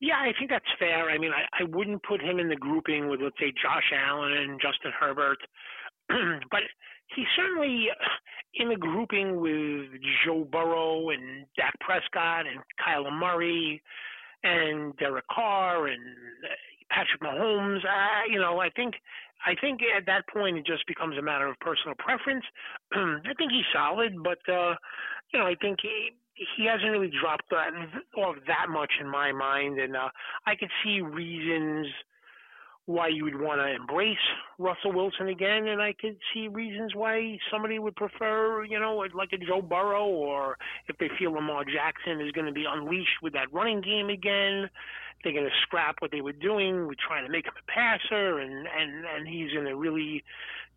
Yeah, 0.00 0.16
I 0.16 0.32
think 0.38 0.50
that's 0.50 0.64
fair. 0.78 1.10
I 1.10 1.18
mean, 1.18 1.32
I, 1.32 1.62
I 1.62 1.64
wouldn't 1.64 2.02
put 2.04 2.20
him 2.20 2.38
in 2.38 2.48
the 2.48 2.56
grouping 2.56 3.08
with, 3.08 3.20
let's 3.20 3.38
say, 3.40 3.52
Josh 3.60 3.90
Allen 3.92 4.32
and 4.32 4.60
Justin 4.60 4.92
Herbert, 4.98 5.38
but 6.08 6.62
he 7.16 7.24
certainly 7.36 7.88
in 8.54 8.68
the 8.68 8.76
grouping 8.76 9.40
with 9.40 10.00
Joe 10.24 10.46
Burrow 10.50 11.10
and 11.10 11.46
Dak 11.56 11.78
Prescott 11.80 12.46
and 12.46 12.60
Kyler 12.80 13.12
Murray 13.12 13.82
and 14.42 14.96
Derek 14.96 15.26
Carr 15.28 15.86
and 15.86 16.02
uh, 16.44 16.54
Patrick 16.90 17.20
Mahomes. 17.20 17.84
Uh, 17.84 18.30
you 18.30 18.38
know, 18.38 18.60
I 18.60 18.70
think 18.70 18.94
I 19.46 19.54
think 19.60 19.80
at 19.96 20.06
that 20.06 20.26
point 20.28 20.58
it 20.58 20.66
just 20.66 20.86
becomes 20.86 21.16
a 21.18 21.22
matter 21.22 21.46
of 21.46 21.58
personal 21.60 21.94
preference. 21.98 22.44
I 22.92 23.34
think 23.36 23.52
he's 23.52 23.66
solid, 23.72 24.22
but 24.22 24.38
uh, 24.48 24.74
you 25.32 25.38
know, 25.38 25.46
I 25.46 25.54
think 25.60 25.78
he 25.82 26.10
he 26.56 26.66
hasn't 26.66 26.90
really 26.90 27.10
dropped 27.20 27.50
that 27.50 27.70
off 28.16 28.36
that 28.46 28.68
much 28.70 28.92
in 29.00 29.08
my 29.08 29.32
mind, 29.32 29.78
and 29.78 29.96
uh, 29.96 30.08
I 30.46 30.54
could 30.56 30.70
see 30.84 31.00
reasons 31.00 31.86
why 32.88 33.06
you 33.06 33.22
would 33.22 33.38
want 33.38 33.60
to 33.60 33.68
embrace 33.68 34.16
Russell 34.56 34.92
Wilson 34.92 35.28
again, 35.28 35.68
and 35.68 35.82
I 35.82 35.92
could 35.92 36.16
see 36.32 36.48
reasons 36.48 36.94
why 36.94 37.38
somebody 37.52 37.78
would 37.78 37.94
prefer, 37.96 38.64
you 38.64 38.80
know, 38.80 39.04
like 39.14 39.28
a 39.34 39.36
Joe 39.36 39.60
Burrow, 39.60 40.06
or 40.06 40.56
if 40.88 40.96
they 40.96 41.10
feel 41.18 41.32
Lamar 41.32 41.64
Jackson 41.66 42.18
is 42.24 42.32
going 42.32 42.46
to 42.46 42.52
be 42.52 42.64
unleashed 42.66 43.20
with 43.22 43.34
that 43.34 43.52
running 43.52 43.82
game 43.82 44.08
again, 44.08 44.70
they're 45.22 45.34
going 45.34 45.44
to 45.44 45.60
scrap 45.64 45.96
what 45.98 46.12
they 46.12 46.22
were 46.22 46.32
doing 46.32 46.88
with 46.88 46.96
trying 46.96 47.26
to 47.26 47.30
make 47.30 47.44
him 47.44 47.52
a 47.60 47.70
passer, 47.70 48.38
and 48.38 48.66
and 48.66 49.04
and 49.04 49.28
he's 49.28 49.52
going 49.52 49.66
to 49.66 49.76
really, 49.76 50.24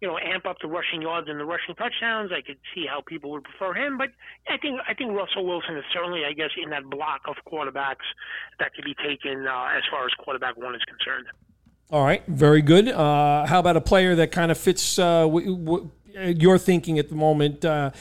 you 0.02 0.08
know, 0.10 0.18
amp 0.20 0.46
up 0.46 0.58
the 0.62 0.68
rushing 0.68 1.02
yards 1.02 1.30
and 1.30 1.40
the 1.40 1.46
rushing 1.46 1.76
touchdowns. 1.76 2.32
I 2.36 2.42
could 2.42 2.60
see 2.76 2.84
how 2.92 3.00
people 3.08 3.32
would 3.32 3.46
prefer 3.46 3.74
him, 3.74 3.98
but 3.98 4.10
I 4.50 4.58
think 4.58 4.82
I 4.86 4.94
think 4.96 5.16
Russell 5.16 5.46
Wilson 5.46 5.78
is 5.78 5.86
certainly, 5.94 6.26
I 6.28 6.34
guess, 6.34 6.52
in 6.62 6.72
that 6.72 6.90
block 6.90 7.22
of 7.30 7.40
quarterbacks 7.48 8.04
that 8.60 8.74
could 8.76 8.84
be 8.84 8.96
taken 9.00 9.48
uh, 9.48 9.78
as 9.78 9.84
far 9.90 10.04
as 10.04 10.12
quarterback 10.20 10.58
one 10.58 10.76
is 10.76 10.84
concerned. 10.84 11.28
All 11.92 12.06
right, 12.06 12.26
very 12.26 12.62
good. 12.62 12.88
Uh, 12.88 13.46
how 13.46 13.60
about 13.60 13.76
a 13.76 13.82
player 13.82 14.16
that 14.16 14.32
kind 14.32 14.50
of 14.50 14.58
fits 14.58 14.98
uh, 14.98 15.24
w- 15.24 15.58
w- 15.58 15.92
your 16.16 16.58
thinking 16.58 16.98
at 17.00 17.10
the 17.10 17.16
moment? 17.16 17.66
Uh, 17.66 17.92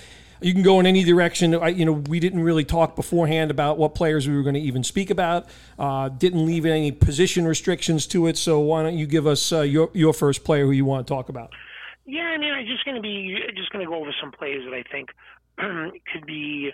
you 0.41 0.53
can 0.53 0.63
go 0.63 0.79
in 0.79 0.87
any 0.87 1.03
direction. 1.03 1.57
I, 1.57 1.69
you 1.69 1.85
know, 1.85 1.93
we 1.93 2.21
didn't 2.21 2.41
really 2.41 2.65
talk 2.65 2.95
beforehand 2.95 3.51
about 3.51 3.79
what 3.79 3.97
players 3.97 4.29
we 4.29 4.37
were 4.37 4.45
going 4.45 4.55
to 4.55 4.61
even 4.61 4.85
speak 4.85 5.11
about. 5.11 5.47
Uh, 5.77 6.09
didn't 6.09 6.47
leave 6.47 6.67
any 6.67 6.93
position 6.93 7.49
restrictions 7.49 8.07
to 8.09 8.29
it. 8.29 8.39
So 8.39 8.61
why 8.61 8.85
don't 8.85 8.97
you 8.97 9.07
give 9.07 9.27
us 9.27 9.53
uh, 9.53 9.63
your 9.63 9.91
your 9.93 10.13
first 10.13 10.45
player 10.45 10.67
who 10.67 10.71
you 10.71 10.85
want 10.85 11.05
to 11.05 11.13
talk 11.13 11.29
about? 11.29 11.53
Yeah, 12.07 12.23
I 12.23 12.39
mean, 12.39 12.53
I'm 12.53 12.67
just 12.67 12.85
going 12.85 12.95
to 12.95 13.03
be 13.03 13.37
just 13.57 13.73
going 13.73 13.85
to 13.85 13.91
go 13.91 13.97
over 13.97 14.15
some 14.21 14.31
players 14.31 14.65
that 14.65 14.75
I 14.75 14.85
think 14.85 15.11
could 16.13 16.27
be 16.27 16.71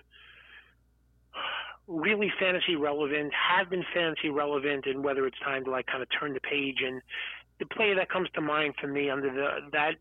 really 1.88 2.32
fantasy 2.38 2.76
relevant, 2.76 3.32
have 3.32 3.70
been 3.70 3.84
fantasy 3.94 4.28
relevant, 4.28 4.86
and 4.86 5.04
whether 5.04 5.26
it's 5.26 5.38
time 5.40 5.64
to 5.64 5.70
like 5.70 5.86
kind 5.86 6.02
of 6.02 6.08
turn 6.18 6.34
the 6.34 6.40
page 6.40 6.78
and 6.84 7.00
the 7.58 7.66
player 7.66 7.94
that 7.94 8.10
comes 8.10 8.28
to 8.34 8.40
mind 8.40 8.74
for 8.80 8.86
me 8.86 9.08
under 9.08 9.32
the 9.32 9.70
that 9.72 9.92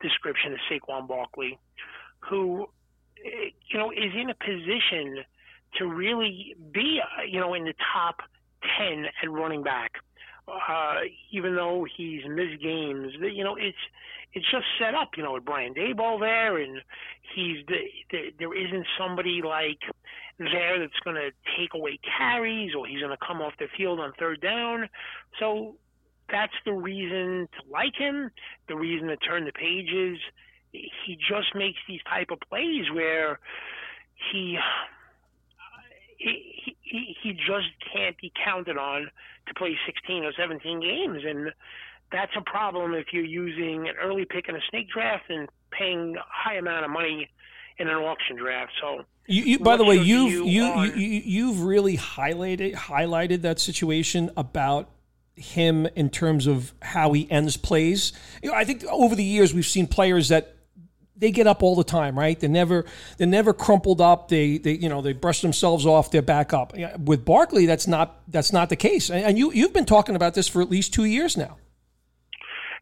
description 0.00 0.52
is 0.52 0.58
Saquon 0.70 1.08
Barkley, 1.08 1.58
who 2.20 2.66
you 3.68 3.78
know 3.78 3.90
is 3.90 4.12
in 4.14 4.30
a 4.30 4.34
position 4.34 5.24
to 5.78 5.86
really 5.86 6.54
be 6.72 7.00
you 7.28 7.40
know 7.40 7.54
in 7.54 7.64
the 7.64 7.74
top 7.92 8.16
ten 8.76 9.06
at 9.22 9.30
running 9.30 9.62
back. 9.62 9.92
Uh, 10.46 10.96
even 11.30 11.54
though 11.54 11.86
he's 11.96 12.20
missed 12.28 12.62
games, 12.62 13.12
you 13.20 13.42
know 13.42 13.56
it's 13.56 13.78
it's 14.34 14.50
just 14.50 14.64
set 14.80 14.94
up, 14.94 15.10
you 15.16 15.22
know, 15.22 15.32
with 15.32 15.44
Brian 15.44 15.74
Daboll 15.74 16.18
there, 16.18 16.58
and 16.58 16.80
he's 17.34 17.58
the, 17.68 17.78
the, 18.10 18.18
there 18.38 18.52
isn't 18.52 18.84
somebody 18.98 19.40
like 19.42 19.78
there 20.38 20.78
that's 20.78 20.98
going 21.04 21.16
to 21.16 21.30
take 21.58 21.74
away 21.74 21.98
carries 22.18 22.74
or 22.74 22.86
he's 22.86 23.00
going 23.00 23.16
to 23.16 23.26
come 23.26 23.40
off 23.40 23.52
the 23.58 23.66
field 23.76 24.00
on 24.00 24.12
third 24.18 24.40
down. 24.40 24.88
So 25.38 25.76
that's 26.30 26.52
the 26.64 26.72
reason 26.72 27.48
to 27.52 27.72
like 27.72 27.94
him, 27.96 28.30
the 28.68 28.76
reason 28.76 29.08
to 29.08 29.16
turn 29.16 29.44
the 29.44 29.52
pages. 29.52 30.18
He 30.72 31.16
just 31.16 31.54
makes 31.54 31.78
these 31.86 32.00
type 32.08 32.28
of 32.30 32.38
plays 32.48 32.84
where 32.92 33.38
he 34.32 34.58
he 36.18 36.76
he, 36.82 37.16
he 37.22 37.32
just 37.32 37.68
can't 37.92 38.16
be 38.18 38.32
counted 38.44 38.76
on 38.76 39.08
to 39.46 39.54
play 39.54 39.76
16 39.86 40.24
or 40.24 40.32
17 40.36 40.80
games 40.80 41.22
and 41.26 41.50
that's 42.12 42.32
a 42.36 42.40
problem 42.42 42.94
if 42.94 43.06
you're 43.12 43.24
using 43.24 43.88
an 43.88 43.94
early 44.00 44.24
pick 44.24 44.48
in 44.48 44.54
a 44.54 44.60
snake 44.70 44.88
draft 44.88 45.24
and 45.28 45.48
paying 45.70 46.16
a 46.16 46.20
high 46.28 46.56
amount 46.56 46.84
of 46.84 46.90
money 46.90 47.28
in 47.78 47.88
an 47.88 47.96
auction 47.96 48.36
draft. 48.36 48.72
So, 48.80 49.04
you, 49.26 49.44
you, 49.44 49.58
by 49.58 49.76
the 49.76 49.84
way, 49.84 49.96
you've 49.96 50.32
you, 50.32 50.46
you, 50.46 50.82
you 50.94 51.22
you've 51.24 51.62
really 51.62 51.96
highlighted 51.96 52.74
highlighted 52.74 53.42
that 53.42 53.58
situation 53.58 54.30
about 54.36 54.90
him 55.36 55.86
in 55.96 56.10
terms 56.10 56.46
of 56.46 56.72
how 56.82 57.12
he 57.12 57.30
ends 57.30 57.56
plays. 57.56 58.12
You 58.42 58.50
know, 58.50 58.56
I 58.56 58.64
think 58.64 58.84
over 58.84 59.14
the 59.14 59.24
years 59.24 59.52
we've 59.52 59.66
seen 59.66 59.86
players 59.86 60.28
that 60.28 60.54
they 61.16 61.30
get 61.30 61.46
up 61.46 61.62
all 61.62 61.76
the 61.76 61.84
time, 61.84 62.18
right? 62.18 62.38
They 62.38 62.48
never 62.48 62.84
they're 63.16 63.26
never 63.26 63.52
crumpled 63.52 64.00
up. 64.00 64.28
They 64.28 64.58
they 64.58 64.72
you 64.72 64.88
know 64.88 65.00
they 65.00 65.12
brush 65.12 65.40
themselves 65.40 65.86
off. 65.86 66.10
They're 66.10 66.22
back 66.22 66.52
up. 66.52 66.74
With 66.98 67.24
Barkley, 67.24 67.66
that's 67.66 67.86
not 67.86 68.20
that's 68.28 68.52
not 68.52 68.68
the 68.68 68.76
case. 68.76 69.10
And 69.10 69.38
you 69.38 69.52
you've 69.52 69.72
been 69.72 69.86
talking 69.86 70.16
about 70.16 70.34
this 70.34 70.48
for 70.48 70.60
at 70.60 70.70
least 70.70 70.92
two 70.92 71.04
years 71.04 71.36
now. 71.36 71.56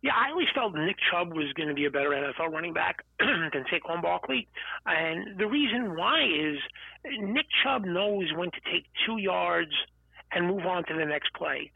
Yeah, 0.02 0.12
I 0.16 0.30
always 0.30 0.49
felt 0.52 0.75
Nick 0.75 0.97
Chubb 1.11 1.32
was 1.32 1.52
going 1.54 1.68
to 1.68 1.75
be 1.75 1.85
a 1.85 1.90
better 1.90 2.11
NFL 2.11 2.52
running 2.52 2.73
back 2.73 3.04
than 3.21 3.64
Saquon 3.73 4.02
Barkley. 4.02 4.49
And 4.85 5.38
the 5.38 5.47
reason 5.47 5.97
why 5.97 6.25
is 6.25 6.59
Nick 7.21 7.47
Chubb 7.62 7.85
knows 7.85 8.32
when 8.37 8.50
to 8.50 8.61
take 8.71 8.87
two 9.06 9.18
yards 9.18 9.71
and 10.32 10.47
move 10.47 10.66
on 10.66 10.85
to 10.87 10.94
the 10.94 11.04
next 11.04 11.32
play. 11.35 11.71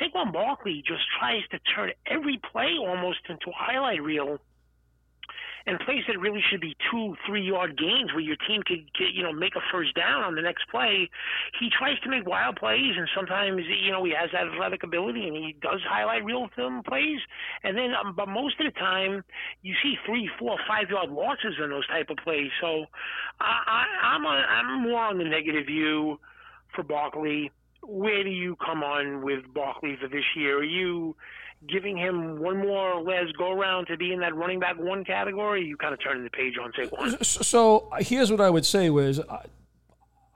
Saquon 0.00 0.32
Barkley 0.32 0.82
just 0.86 1.02
tries 1.20 1.42
to 1.50 1.58
turn 1.74 1.92
every 2.06 2.40
play 2.50 2.74
almost 2.78 3.20
into 3.28 3.48
a 3.50 3.54
highlight 3.54 4.02
reel 4.02 4.38
and 5.68 5.78
plays 5.80 6.02
that 6.08 6.18
really 6.18 6.40
should 6.50 6.62
be 6.62 6.74
two, 6.90 7.14
three 7.26 7.42
yard 7.42 7.76
gains 7.76 8.10
where 8.14 8.24
your 8.24 8.36
team 8.48 8.62
could, 8.64 8.88
get, 8.98 9.12
you 9.12 9.22
know, 9.22 9.32
make 9.32 9.54
a 9.54 9.60
first 9.70 9.94
down 9.94 10.24
on 10.24 10.34
the 10.34 10.40
next 10.40 10.66
play. 10.70 11.10
He 11.60 11.68
tries 11.68 12.00
to 12.00 12.08
make 12.08 12.26
wild 12.26 12.56
plays, 12.56 12.94
and 12.96 13.06
sometimes, 13.14 13.60
you 13.84 13.92
know, 13.92 14.02
he 14.02 14.14
has 14.18 14.30
that 14.32 14.48
athletic 14.48 14.82
ability 14.82 15.28
and 15.28 15.36
he 15.36 15.54
does 15.60 15.80
highlight 15.86 16.24
reel 16.24 16.48
film 16.56 16.82
plays. 16.82 17.20
And 17.62 17.76
then, 17.76 17.92
um, 17.92 18.14
but 18.16 18.28
most 18.28 18.58
of 18.58 18.64
the 18.64 18.78
time, 18.78 19.22
you 19.60 19.74
see 19.82 19.96
three, 20.06 20.30
four, 20.38 20.56
five 20.66 20.88
yard 20.88 21.10
losses 21.10 21.54
in 21.62 21.68
those 21.68 21.86
type 21.88 22.08
of 22.08 22.16
plays. 22.24 22.50
So 22.62 22.86
I, 23.38 23.60
I, 23.66 24.06
I'm, 24.14 24.24
a, 24.24 24.28
I'm 24.28 24.82
more 24.88 25.02
on 25.02 25.18
the 25.18 25.24
negative 25.24 25.66
view 25.66 26.18
for 26.74 26.82
Barkley. 26.82 27.50
Where 27.82 28.24
do 28.24 28.30
you 28.30 28.56
come 28.56 28.82
on 28.82 29.22
with 29.22 29.52
Barkley 29.52 29.98
for 30.00 30.08
this 30.08 30.24
year? 30.34 30.60
Are 30.60 30.64
you 30.64 31.14
giving 31.66 31.96
him 31.96 32.40
one 32.40 32.58
more 32.58 33.02
last 33.02 33.36
go 33.36 33.52
around 33.52 33.86
to 33.86 33.96
be 33.96 34.12
in 34.12 34.20
that 34.20 34.34
running 34.34 34.60
back 34.60 34.78
one 34.78 35.04
category, 35.04 35.64
you 35.64 35.76
kind 35.76 35.92
of 35.92 36.00
turning 36.02 36.24
the 36.24 36.30
page 36.30 36.54
on 36.62 36.72
Saquon. 36.72 37.24
So 37.24 37.90
here's 37.98 38.30
what 38.30 38.40
I 38.40 38.50
would 38.50 38.66
say 38.66 38.90
was. 38.90 39.20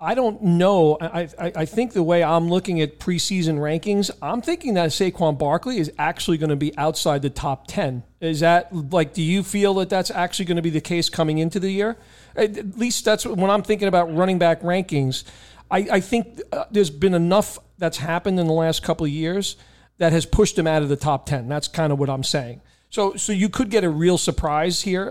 I 0.04 0.16
don't 0.16 0.42
know. 0.42 0.98
I, 1.00 1.28
I, 1.38 1.52
I, 1.54 1.64
think 1.64 1.92
the 1.92 2.02
way 2.02 2.24
I'm 2.24 2.48
looking 2.48 2.80
at 2.80 2.98
preseason 2.98 3.58
rankings, 3.58 4.10
I'm 4.20 4.42
thinking 4.42 4.74
that 4.74 4.90
Saquon 4.90 5.38
Barkley 5.38 5.78
is 5.78 5.92
actually 5.96 6.38
going 6.38 6.50
to 6.50 6.56
be 6.56 6.76
outside 6.76 7.22
the 7.22 7.30
top 7.30 7.68
10. 7.68 8.02
Is 8.20 8.40
that 8.40 8.74
like, 8.90 9.14
do 9.14 9.22
you 9.22 9.44
feel 9.44 9.74
that 9.74 9.90
that's 9.90 10.10
actually 10.10 10.46
going 10.46 10.56
to 10.56 10.62
be 10.62 10.70
the 10.70 10.80
case 10.80 11.08
coming 11.08 11.38
into 11.38 11.60
the 11.60 11.70
year? 11.70 11.96
At 12.34 12.76
least 12.76 13.04
that's 13.04 13.24
when 13.24 13.48
I'm 13.48 13.62
thinking 13.62 13.86
about 13.86 14.12
running 14.12 14.40
back 14.40 14.62
rankings. 14.62 15.22
I, 15.70 15.86
I 15.92 16.00
think 16.00 16.40
uh, 16.50 16.64
there's 16.72 16.90
been 16.90 17.14
enough 17.14 17.60
that's 17.78 17.98
happened 17.98 18.40
in 18.40 18.48
the 18.48 18.52
last 18.52 18.82
couple 18.82 19.06
of 19.06 19.12
years 19.12 19.54
that 20.02 20.12
has 20.12 20.26
pushed 20.26 20.58
him 20.58 20.66
out 20.66 20.82
of 20.82 20.88
the 20.88 20.96
top 20.96 21.26
10. 21.26 21.46
That's 21.46 21.68
kind 21.68 21.92
of 21.92 21.98
what 22.00 22.10
I'm 22.10 22.24
saying. 22.24 22.60
So, 22.90 23.14
so 23.14 23.32
you 23.32 23.48
could 23.48 23.70
get 23.70 23.84
a 23.84 23.88
real 23.88 24.18
surprise 24.18 24.82
here, 24.82 25.08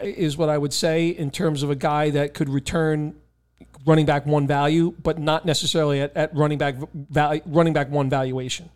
is 0.00 0.38
what 0.38 0.48
I 0.48 0.56
would 0.56 0.72
say 0.72 1.08
in 1.08 1.30
terms 1.30 1.62
of 1.62 1.68
a 1.68 1.74
guy 1.74 2.08
that 2.08 2.32
could 2.32 2.48
return 2.48 3.16
running 3.84 4.06
back 4.06 4.24
one 4.24 4.46
value, 4.46 4.94
but 5.02 5.18
not 5.18 5.44
necessarily 5.44 6.00
at, 6.00 6.16
at 6.16 6.34
running 6.34 6.56
back 6.56 6.76
value, 6.94 7.42
running 7.44 7.74
back 7.74 7.90
one 7.90 8.08
valuation. 8.08 8.70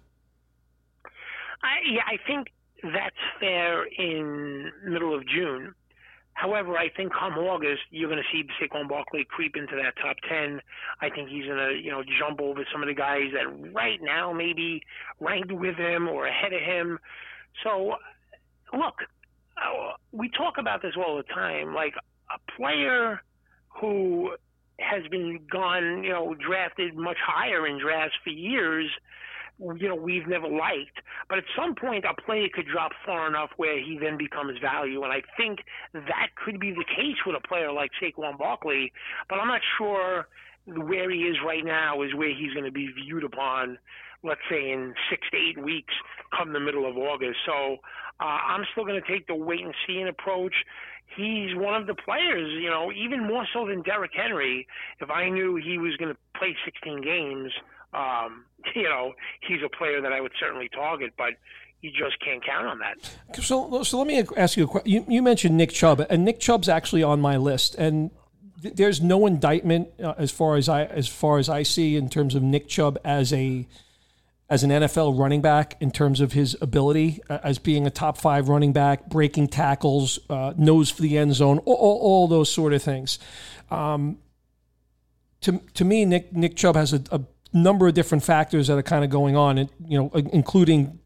I, 1.63 1.77
yeah, 1.91 2.03
I 2.07 2.19
think 2.27 2.49
that's 2.83 3.17
fair 3.41 3.87
in 3.87 4.71
middle 4.85 5.17
of 5.17 5.27
June. 5.27 5.75
However, 6.35 6.77
I 6.77 6.89
think 6.91 7.13
come 7.13 7.35
August, 7.35 7.83
you're 7.91 8.11
going 8.11 8.23
to 8.23 8.37
see 8.37 8.47
Saquon 8.61 8.89
Barkley 8.89 9.25
creep 9.29 9.57
into 9.57 9.77
that 9.77 9.95
top 10.03 10.17
10. 10.29 10.61
I 11.01 11.09
think 11.09 11.29
he's 11.29 11.47
going 11.47 11.59
to, 11.59 11.81
you 11.81 11.91
know, 11.91 12.03
jump 12.19 12.41
over 12.41 12.67
some 12.73 12.83
of 12.83 12.89
the 12.89 12.95
guys 12.95 13.31
that 13.33 13.73
right 13.73 14.01
now 14.03 14.33
maybe 14.33 14.83
ranked 15.21 15.53
with 15.53 15.77
him 15.77 16.09
or 16.09 16.27
ahead 16.27 16.53
of 16.53 16.61
him. 16.61 16.99
So, 17.63 17.95
look, 18.77 18.97
uh, 19.57 19.93
we 20.11 20.29
talk 20.29 20.55
about 20.59 20.83
this 20.83 20.95
all 20.97 21.17
the 21.17 21.23
time. 21.23 21.73
Like 21.73 21.95
a 22.31 22.53
player 22.59 23.23
who 23.81 24.33
has 24.81 25.07
been 25.11 25.41
gone, 25.51 26.03
you 26.03 26.11
know, 26.11 26.35
drafted 26.35 26.97
much 26.97 27.19
higher 27.25 27.67
in 27.67 27.79
drafts 27.79 28.17
for 28.25 28.31
years– 28.31 28.91
you 29.59 29.89
know 29.89 29.95
we've 29.95 30.27
never 30.27 30.49
liked. 30.49 31.01
But 31.29 31.39
at 31.39 31.45
some 31.57 31.75
point, 31.75 32.05
a 32.05 32.21
player 32.21 32.49
could 32.53 32.67
drop 32.67 32.93
far 33.05 33.29
enough 33.29 33.51
where 33.57 33.79
he 33.79 33.99
then 34.01 34.17
becomes 34.17 34.59
value, 34.61 35.03
and 35.03 35.13
I 35.13 35.23
think 35.37 35.61
that 35.93 36.29
could 36.45 36.61
be 36.61 36.71
the 36.71 36.85
case 36.85 37.17
with 37.27 37.37
a 37.37 37.47
player 37.47 37.73
like 37.73 37.91
Saquon 38.03 38.39
Barkley. 38.39 38.93
But 39.29 39.39
I'm 39.39 39.49
not 39.49 39.61
sure 39.79 40.29
where 40.67 41.11
he 41.11 41.19
is 41.25 41.37
right 41.45 41.65
now 41.65 42.03
is 42.03 42.15
where 42.15 42.35
he's 42.35 42.53
going 42.53 42.65
to 42.65 42.73
be 42.73 42.89
viewed 42.89 43.25
upon. 43.25 43.79
Let's 44.23 44.41
say 44.51 44.71
in 44.71 44.95
six 45.11 45.23
to 45.33 45.37
eight 45.37 45.63
weeks, 45.63 45.93
come 46.37 46.53
the 46.55 46.61
middle 46.61 46.89
of 46.89 46.97
August. 46.97 47.37
So 47.45 47.77
uh, 48.21 48.25
I'm 48.25 48.65
still 48.73 48.87
going 48.87 49.01
to 49.01 49.13
take 49.13 49.27
the 49.27 49.35
wait 49.35 49.61
and 49.61 49.75
see 49.87 50.01
approach 50.01 50.55
he's 51.17 51.55
one 51.55 51.75
of 51.75 51.87
the 51.87 51.95
players, 51.95 52.51
you 52.61 52.71
know, 52.71 52.91
even 52.93 53.27
more 53.27 53.47
so 53.53 53.67
than 53.67 53.83
Derrick 53.83 54.13
Henry. 54.15 54.67
If 55.01 55.11
I 55.11 55.29
knew 55.29 55.57
he 55.57 55.79
was 55.79 55.97
going 55.97 56.13
to 56.13 56.19
play 56.39 56.57
16 56.65 57.03
games, 57.03 57.53
um, 57.95 58.45
you 58.75 58.85
know, 58.85 59.15
he's 59.47 59.61
a 59.65 59.69
player 59.69 60.01
that 60.01 60.13
I 60.13 60.21
would 60.21 60.33
certainly 60.39 60.69
target, 60.69 61.15
but 61.17 61.35
you 61.81 61.91
just 61.91 62.19
can't 62.25 62.45
count 62.45 62.67
on 62.67 62.79
that. 62.79 63.43
So, 63.43 63.83
so 63.83 63.99
let 63.99 64.07
me 64.07 64.25
ask 64.37 64.57
you 64.57 64.65
a 64.65 64.67
question. 64.67 64.91
You, 64.91 65.05
you 65.07 65.23
mentioned 65.23 65.57
Nick 65.57 65.71
Chubb, 65.71 66.05
and 66.09 66.25
Nick 66.25 66.41
Chubb's 66.41 66.69
actually 66.69 67.03
on 67.03 67.21
my 67.21 67.37
list, 67.37 67.75
and 67.75 68.11
th- 68.63 68.75
there's 68.75 69.03
no 69.03 69.27
indictment 69.27 69.89
uh, 70.03 70.15
as 70.17 70.31
far 70.31 70.57
as 70.57 70.69
I 70.69 70.85
as 70.85 71.09
far 71.09 71.39
as 71.39 71.49
I 71.49 71.63
see 71.63 71.97
in 71.97 72.09
terms 72.09 72.35
of 72.35 72.43
Nick 72.43 72.69
Chubb 72.69 72.99
as 73.05 73.33
a 73.35 73.67
as 74.49 74.63
an 74.63 74.71
NFL 74.71 75.19
running 75.19 75.43
back 75.43 75.77
in 75.81 75.91
terms 75.91 76.21
of 76.21 76.33
his 76.33 76.57
ability 76.61 77.21
uh, 77.29 77.39
as 77.43 77.59
being 77.59 77.87
a 77.87 77.91
top 77.91 78.17
five 78.17 78.49
running 78.49 78.73
back, 78.73 79.09
breaking 79.09 79.49
tackles, 79.49 80.19
uh, 80.31 80.53
nose 80.57 80.91
for 80.91 81.03
the 81.03 81.17
end 81.17 81.35
zone, 81.35 81.59
all, 81.61 81.75
all, 81.75 81.99
all 82.01 82.29
those 82.29 82.53
sort 82.53 82.73
of 82.73 82.83
things. 82.83 83.19
Um, 83.71 84.19
to, 85.41 85.61
to 85.75 85.85
me, 85.85 86.05
Nick 86.07 86.33
Nick 86.33 86.57
Chubb 86.57 86.77
has 86.77 86.95
a, 86.95 87.03
a 87.11 87.21
number 87.55 87.87
of 87.87 87.95
different 87.95 88.25
factors 88.25 88.67
that 88.67 88.77
are 88.77 88.83
kind 88.83 89.05
of 89.05 89.11
going 89.11 89.37
on, 89.37 89.57
and 89.57 89.71
you 89.87 89.97
know, 89.97 90.11
including 90.15 90.99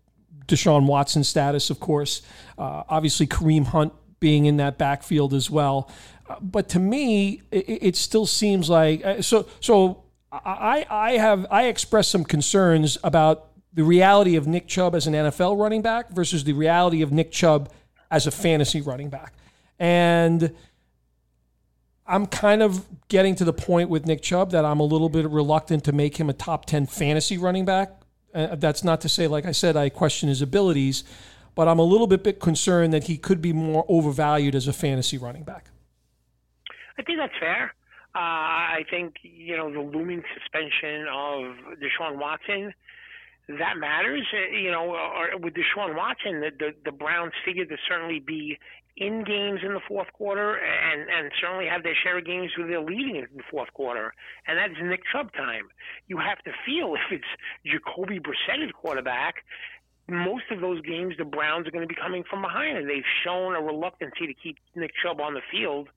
Deshaun 0.46 0.86
Watson's 0.86 1.28
status, 1.28 1.70
of 1.70 1.78
course. 1.78 2.22
Uh, 2.56 2.82
obviously, 2.88 3.26
Kareem 3.26 3.66
Hunt 3.66 3.92
being 4.18 4.46
in 4.46 4.56
that 4.56 4.78
backfield 4.78 5.34
as 5.34 5.48
well. 5.50 5.90
Uh, 6.28 6.36
but 6.40 6.68
to 6.70 6.80
me, 6.80 7.42
it, 7.52 7.82
it, 7.82 7.96
still 7.96 8.26
seems 8.26 8.68
like 8.68 9.04
uh, 9.04 9.22
so. 9.22 9.46
So 9.60 10.04
I, 10.32 10.86
I 10.90 11.12
have 11.12 11.46
I 11.50 11.66
expressed 11.66 12.10
some 12.10 12.24
concerns 12.24 12.98
about 13.04 13.50
the 13.72 13.84
reality 13.84 14.36
of 14.36 14.46
Nick 14.46 14.66
Chubb 14.66 14.94
as 14.94 15.06
an 15.06 15.14
NFL 15.14 15.58
running 15.60 15.82
back 15.82 16.10
versus 16.10 16.44
the 16.44 16.52
reality 16.54 17.02
of 17.02 17.12
Nick 17.12 17.30
Chubb 17.30 17.70
as 18.10 18.26
a 18.26 18.30
fantasy 18.30 18.80
running 18.80 19.10
back, 19.10 19.34
and 19.78 20.54
I'm 22.08 22.26
kind 22.26 22.62
of 22.62 22.86
getting 23.08 23.34
to 23.36 23.44
the 23.44 23.52
point 23.52 23.90
with 23.90 24.06
Nick 24.06 24.22
Chubb 24.22 24.50
that 24.52 24.64
I'm 24.64 24.80
a 24.80 24.84
little 24.84 25.10
bit 25.10 25.28
reluctant 25.28 25.84
to 25.84 25.92
make 25.92 26.16
him 26.16 26.30
a 26.30 26.32
top 26.32 26.64
10 26.64 26.86
fantasy 26.86 27.36
running 27.36 27.66
back. 27.66 27.92
Uh, 28.34 28.54
that's 28.56 28.82
not 28.82 29.02
to 29.02 29.08
say, 29.08 29.26
like 29.26 29.44
I 29.44 29.52
said, 29.52 29.76
I 29.76 29.90
question 29.90 30.28
his 30.28 30.40
abilities, 30.40 31.04
but 31.54 31.68
I'm 31.68 31.78
a 31.78 31.84
little 31.84 32.06
bit, 32.06 32.24
bit 32.24 32.40
concerned 32.40 32.94
that 32.94 33.04
he 33.04 33.18
could 33.18 33.42
be 33.42 33.52
more 33.52 33.84
overvalued 33.88 34.54
as 34.54 34.66
a 34.66 34.72
fantasy 34.72 35.18
running 35.18 35.44
back. 35.44 35.66
I 36.98 37.02
think 37.02 37.18
that's 37.18 37.38
fair. 37.38 37.74
Uh, 38.14 38.18
I 38.18 38.84
think, 38.90 39.16
you 39.22 39.56
know, 39.56 39.70
the 39.70 39.80
looming 39.80 40.22
suspension 40.34 41.06
of 41.12 41.54
Deshaun 41.78 42.18
Watson 42.18 42.72
that 43.48 43.78
matters. 43.78 44.26
Uh, 44.32 44.56
you 44.56 44.70
know, 44.70 44.94
or 44.94 45.38
with 45.38 45.54
Deshaun 45.54 45.96
Watson, 45.96 46.40
the, 46.40 46.50
the 46.58 46.70
the 46.84 46.92
Browns 46.92 47.32
figured 47.44 47.68
to 47.70 47.76
certainly 47.88 48.20
be 48.20 48.58
in 48.98 49.24
games 49.24 49.60
in 49.64 49.74
the 49.74 49.80
fourth 49.86 50.12
quarter 50.12 50.56
and 50.56 51.08
and 51.08 51.30
certainly 51.40 51.66
have 51.66 51.82
their 51.82 51.94
share 52.02 52.18
of 52.18 52.26
games 52.26 52.50
where 52.56 52.66
they're 52.66 52.80
leading 52.80 53.16
in 53.16 53.26
the 53.36 53.42
fourth 53.50 53.72
quarter, 53.72 54.12
and 54.46 54.58
that's 54.58 54.74
Nick 54.82 55.00
Chubb 55.12 55.32
time. 55.32 55.68
You 56.08 56.18
have 56.18 56.38
to 56.44 56.52
feel 56.66 56.94
if 56.98 57.12
it's 57.12 57.32
Jacoby 57.64 58.20
Brissett 58.20 58.64
as 58.64 58.72
quarterback. 58.72 59.36
Most 60.10 60.44
of 60.50 60.62
those 60.62 60.80
games, 60.82 61.14
the 61.18 61.24
Browns 61.26 61.68
are 61.68 61.70
going 61.70 61.86
to 61.86 61.94
be 61.94 62.00
coming 62.00 62.24
from 62.30 62.40
behind, 62.40 62.78
and 62.78 62.88
they've 62.88 63.04
shown 63.24 63.54
a 63.54 63.60
reluctancy 63.60 64.26
to 64.26 64.32
keep 64.32 64.56
Nick 64.74 64.92
Chubb 65.02 65.20
on 65.20 65.34
the 65.34 65.42
field 65.52 65.88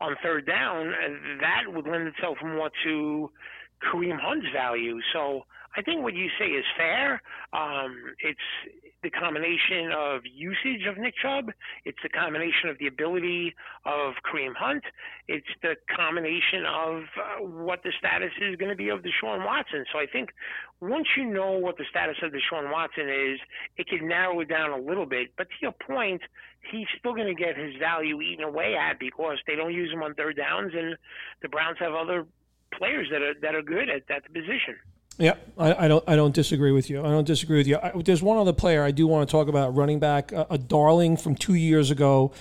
on 0.00 0.16
third 0.22 0.46
down. 0.46 0.92
That 1.40 1.64
would 1.66 1.86
lend 1.86 2.08
itself 2.08 2.38
more 2.42 2.70
to 2.84 3.30
Kareem 3.82 4.18
Hunt's 4.18 4.46
value. 4.50 4.98
So 5.12 5.44
I 5.76 5.82
think 5.82 6.02
what 6.02 6.14
you 6.14 6.28
say 6.38 6.46
is 6.46 6.64
fair. 6.76 7.22
Um, 7.52 8.14
it's 8.18 8.40
the 9.02 9.10
combination 9.10 9.92
of 9.96 10.22
usage 10.24 10.86
of 10.88 10.98
Nick 10.98 11.14
Chubb. 11.22 11.50
It's 11.84 11.98
the 12.02 12.08
combination 12.08 12.68
of 12.68 12.78
the 12.78 12.86
ability 12.86 13.54
of 13.84 14.14
Kareem 14.24 14.54
Hunt. 14.54 14.84
It's 15.28 15.46
the 15.62 15.76
combination 15.94 16.64
of 16.66 17.02
uh, 17.16 17.44
what 17.44 17.82
the 17.82 17.92
status 17.98 18.32
is 18.40 18.56
going 18.56 18.70
to 18.70 18.76
be 18.76 18.88
of 18.88 19.00
Deshaun 19.00 19.44
Watson. 19.44 19.84
So 19.92 19.98
I 19.98 20.06
think 20.06 20.30
once 20.80 21.06
you 21.16 21.24
know 21.24 21.52
what 21.52 21.78
the 21.78 21.84
status 21.88 22.16
of 22.22 22.32
Deshaun 22.32 22.70
Watson 22.70 23.08
is, 23.08 23.38
it 23.76 23.88
can 23.88 24.08
narrow 24.08 24.40
it 24.40 24.48
down 24.48 24.70
a 24.70 24.78
little 24.78 25.06
bit. 25.06 25.28
But 25.36 25.48
to 25.48 25.54
your 25.62 25.72
point, 25.72 26.22
he's 26.70 26.86
still 26.98 27.14
going 27.14 27.34
to 27.34 27.34
get 27.34 27.56
his 27.56 27.76
value 27.76 28.20
eaten 28.20 28.44
away 28.44 28.76
at 28.76 28.98
because 28.98 29.38
they 29.46 29.56
don't 29.56 29.74
use 29.74 29.92
him 29.92 30.02
on 30.02 30.14
third 30.14 30.36
downs, 30.36 30.72
and 30.76 30.96
the 31.42 31.48
Browns 31.48 31.78
have 31.80 31.94
other 31.94 32.26
players 32.76 33.08
that 33.10 33.22
are 33.22 33.34
that 33.42 33.54
are 33.54 33.62
good 33.62 33.88
at 33.88 34.06
that 34.08 34.24
position. 34.32 34.76
Yeah, 35.20 35.34
I, 35.58 35.84
I, 35.84 35.88
don't. 35.88 36.02
I 36.08 36.16
don't 36.16 36.34
disagree 36.34 36.72
with 36.72 36.88
you. 36.88 37.00
I 37.00 37.08
don't 37.10 37.26
disagree 37.26 37.58
with 37.58 37.66
you. 37.66 37.76
I, 37.76 37.92
there's 38.02 38.22
one 38.22 38.38
other 38.38 38.54
player 38.54 38.82
I 38.82 38.90
do 38.90 39.06
want 39.06 39.28
to 39.28 39.30
talk 39.30 39.48
about, 39.48 39.76
running 39.76 39.98
back, 39.98 40.32
a, 40.32 40.46
a, 40.50 40.58
darling 40.58 41.18
from 41.18 41.34
two 41.34 41.52
years 41.52 41.90
ago, 41.90 42.32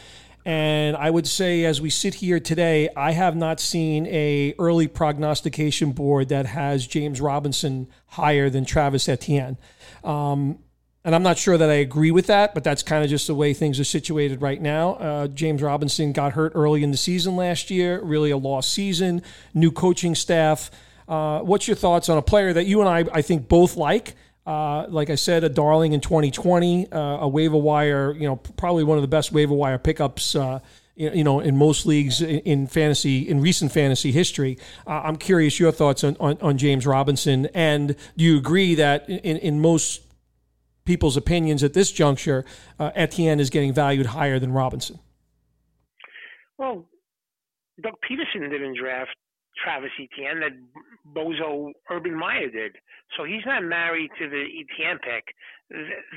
and 0.45 0.95
I 0.95 1.09
would 1.09 1.27
say 1.27 1.65
as 1.65 1.81
we 1.81 1.89
sit 1.89 2.15
here 2.15 2.39
today, 2.39 2.87
I 2.95 3.11
have 3.11 3.35
not 3.35 3.59
seen 3.59 4.07
a 4.07 4.55
early 4.57 4.87
prognostication 4.87 5.91
board 5.91 6.29
that 6.29 6.45
has 6.45 6.87
James 6.87 7.19
Robinson 7.19 7.89
higher 8.07 8.49
than 8.49 8.63
Travis 8.63 9.09
Etienne. 9.09 9.57
Um, 10.05 10.59
and 11.03 11.13
I'm 11.15 11.23
not 11.23 11.37
sure 11.37 11.57
that 11.57 11.69
I 11.69 11.75
agree 11.75 12.11
with 12.11 12.27
that, 12.27 12.53
but 12.53 12.63
that's 12.63 12.83
kind 12.83 13.03
of 13.03 13.09
just 13.09 13.27
the 13.27 13.35
way 13.35 13.53
things 13.53 13.79
are 13.79 13.85
situated 13.85 14.41
right 14.41 14.61
now. 14.61 14.93
Uh, 14.93 15.27
James 15.27 15.61
Robinson 15.61 16.13
got 16.13 16.33
hurt 16.33 16.53
early 16.55 16.83
in 16.83 16.91
the 16.91 16.97
season 16.97 17.35
last 17.35 17.69
year, 17.69 18.01
really 18.01 18.31
a 18.31 18.37
lost 18.37 18.71
season, 18.71 19.21
new 19.53 19.71
coaching 19.71 20.15
staff. 20.15 20.71
Uh, 21.09 21.39
what's 21.39 21.67
your 21.67 21.75
thoughts 21.75 22.07
on 22.07 22.19
a 22.19 22.21
player 22.21 22.53
that 22.53 22.67
you 22.67 22.81
and 22.81 22.87
I, 22.87 23.03
I 23.11 23.21
think, 23.23 23.47
both 23.49 23.75
like? 23.75 24.15
Uh, 24.45 24.85
like 24.89 25.09
I 25.09 25.15
said, 25.15 25.43
a 25.43 25.49
darling 25.49 25.93
in 25.93 26.01
2020, 26.01 26.91
uh, 26.91 26.99
a 26.99 27.27
waiver 27.27 27.57
wire, 27.57 28.13
you 28.13 28.27
know, 28.27 28.35
probably 28.35 28.83
one 28.83 28.97
of 28.97 29.01
the 29.01 29.07
best 29.07 29.31
waiver 29.31 29.53
wire 29.53 29.77
pickups, 29.77 30.35
uh, 30.35 30.59
you 30.95 31.23
know, 31.23 31.39
in 31.39 31.57
most 31.57 31.85
leagues 31.85 32.21
in, 32.21 32.67
fantasy, 32.67 33.27
in 33.27 33.41
recent 33.41 33.71
fantasy 33.71 34.11
history. 34.11 34.57
Uh, 34.85 35.01
I'm 35.03 35.17
curious 35.17 35.59
your 35.59 35.71
thoughts 35.71 36.03
on, 36.03 36.15
on, 36.19 36.37
on, 36.41 36.57
James 36.57 36.85
Robinson. 36.85 37.47
And 37.53 37.95
do 38.17 38.23
you 38.23 38.37
agree 38.37 38.75
that 38.75 39.07
in, 39.09 39.37
in 39.37 39.61
most 39.61 40.01
people's 40.83 41.15
opinions 41.15 41.63
at 41.63 41.73
this 41.73 41.91
juncture, 41.91 42.43
uh, 42.79 42.91
Etienne 42.95 43.39
is 43.39 43.49
getting 43.49 43.73
valued 43.73 44.07
higher 44.07 44.39
than 44.39 44.51
Robinson? 44.51 44.99
Well, 46.57 46.85
Doug 47.81 47.93
Pederson 48.03 48.49
didn't 48.49 48.77
draft 48.77 49.15
Travis 49.63 49.91
Etienne 49.99 50.39
that 50.41 50.55
Bozo 51.15 51.71
Urban 51.89 52.15
Meyer 52.15 52.49
did. 52.49 52.75
So 53.17 53.23
he's 53.23 53.45
not 53.45 53.63
married 53.63 54.11
to 54.19 54.29
the 54.29 54.43
Etienne 54.43 54.99
pick. 54.99 55.35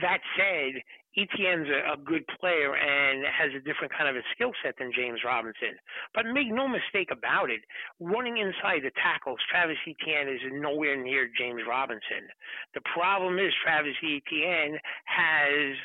That 0.00 0.20
said, 0.36 0.82
Etienne's 1.16 1.68
a, 1.68 1.92
a 1.92 1.96
good 1.96 2.24
player 2.40 2.74
and 2.74 3.24
has 3.28 3.52
a 3.52 3.60
different 3.60 3.92
kind 3.92 4.08
of 4.08 4.16
a 4.16 4.24
skill 4.34 4.52
set 4.64 4.74
than 4.78 4.92
James 4.96 5.20
Robinson. 5.24 5.76
But 6.14 6.24
make 6.32 6.48
no 6.48 6.66
mistake 6.68 7.10
about 7.12 7.50
it, 7.50 7.60
running 8.00 8.38
inside 8.38 8.80
the 8.82 8.92
tackles, 8.96 9.38
Travis 9.50 9.76
Etienne 9.84 10.28
is 10.28 10.40
nowhere 10.52 10.96
near 10.96 11.28
James 11.36 11.62
Robinson. 11.68 12.28
The 12.74 12.80
problem 12.94 13.38
is 13.38 13.52
Travis 13.62 13.96
Etienne 14.00 14.78
has 15.04 15.76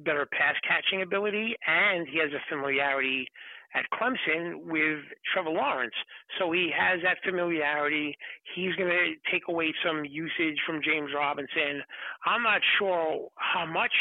better 0.00 0.26
pass 0.32 0.54
catching 0.66 1.02
ability 1.02 1.54
and 1.66 2.08
he 2.08 2.18
has 2.18 2.32
a 2.32 2.42
familiarity 2.48 3.28
at 3.74 3.84
Clemson 3.92 4.64
with 4.64 4.98
Trevor 5.32 5.50
Lawrence. 5.50 5.94
So 6.38 6.50
he 6.52 6.70
has 6.76 7.00
that 7.02 7.18
familiarity. 7.24 8.16
He's 8.54 8.74
going 8.74 8.90
to 8.90 9.14
take 9.30 9.42
away 9.48 9.72
some 9.84 10.04
usage 10.04 10.58
from 10.66 10.80
James 10.82 11.10
Robinson. 11.14 11.82
I'm 12.26 12.42
not 12.42 12.60
sure 12.78 13.28
how 13.36 13.66
much, 13.66 13.92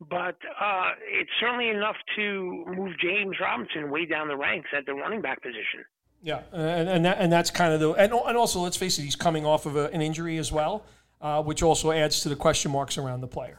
but 0.00 0.36
uh, 0.60 0.90
it's 1.06 1.30
certainly 1.40 1.68
enough 1.68 1.96
to 2.16 2.64
move 2.66 2.92
James 3.00 3.36
Robinson 3.40 3.90
way 3.90 4.06
down 4.06 4.28
the 4.28 4.36
ranks 4.36 4.70
at 4.76 4.86
the 4.86 4.94
running 4.94 5.22
back 5.22 5.42
position. 5.42 5.84
Yeah, 6.22 6.40
and 6.52 6.88
and, 6.88 7.04
that, 7.04 7.18
and 7.20 7.30
that's 7.30 7.50
kind 7.50 7.74
of 7.74 7.80
the 7.80 7.92
and, 7.92 8.10
and 8.10 8.36
also 8.36 8.60
let's 8.60 8.78
face 8.78 8.98
it, 8.98 9.02
he's 9.02 9.14
coming 9.14 9.44
off 9.44 9.66
of 9.66 9.76
a, 9.76 9.90
an 9.90 10.00
injury 10.00 10.38
as 10.38 10.50
well, 10.50 10.82
uh, 11.20 11.42
which 11.42 11.62
also 11.62 11.92
adds 11.92 12.20
to 12.22 12.30
the 12.30 12.36
question 12.36 12.70
marks 12.70 12.96
around 12.96 13.20
the 13.20 13.28
player. 13.28 13.58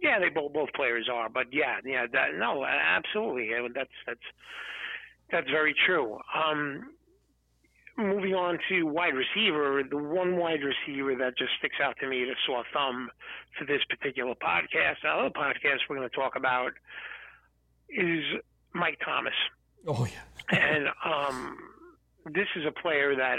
Yeah, 0.00 0.20
they 0.20 0.28
both 0.28 0.52
both 0.52 0.72
players 0.74 1.08
are, 1.12 1.28
but 1.28 1.46
yeah, 1.52 1.78
yeah, 1.84 2.06
that, 2.12 2.36
no, 2.38 2.64
absolutely, 2.64 3.50
that's 3.74 3.90
that's 4.06 4.20
that's 5.30 5.50
very 5.50 5.74
true. 5.86 6.18
Um, 6.34 6.90
moving 7.98 8.34
on 8.34 8.58
to 8.68 8.84
wide 8.84 9.14
receiver, 9.14 9.82
the 9.88 9.96
one 9.96 10.36
wide 10.36 10.60
receiver 10.62 11.14
that 11.16 11.36
just 11.36 11.50
sticks 11.58 11.76
out 11.82 11.96
to 12.00 12.08
me, 12.08 12.22
a 12.22 12.34
sore 12.46 12.64
thumb 12.72 13.10
for 13.58 13.64
this 13.64 13.82
particular 13.90 14.34
podcast, 14.34 14.96
the 15.02 15.08
other 15.08 15.30
podcast 15.30 15.78
we're 15.88 15.96
going 15.96 16.08
to 16.08 16.14
talk 16.14 16.36
about 16.36 16.72
is 17.90 18.22
Mike 18.72 18.98
Thomas. 19.04 19.34
Oh 19.86 20.06
yeah, 20.06 20.58
and 20.58 20.88
um, 21.04 21.56
this 22.26 22.46
is 22.56 22.64
a 22.66 22.72
player 22.82 23.16
that 23.16 23.38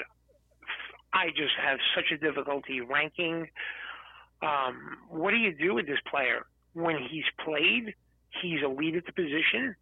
I 1.14 1.28
just 1.30 1.54
have 1.62 1.80
such 1.96 2.12
a 2.12 2.18
difficulty 2.18 2.82
ranking. 2.82 3.48
Um, 4.42 4.98
what 5.10 5.32
do 5.32 5.38
you 5.38 5.54
do 5.54 5.74
with 5.74 5.88
this 5.88 6.00
player 6.10 6.46
when 6.74 6.98
he's 7.10 7.26
played? 7.44 7.94
He's 8.42 8.60
a 8.64 8.68
lead 8.68 8.96
at 8.96 9.06
the 9.06 9.12
position. 9.12 9.76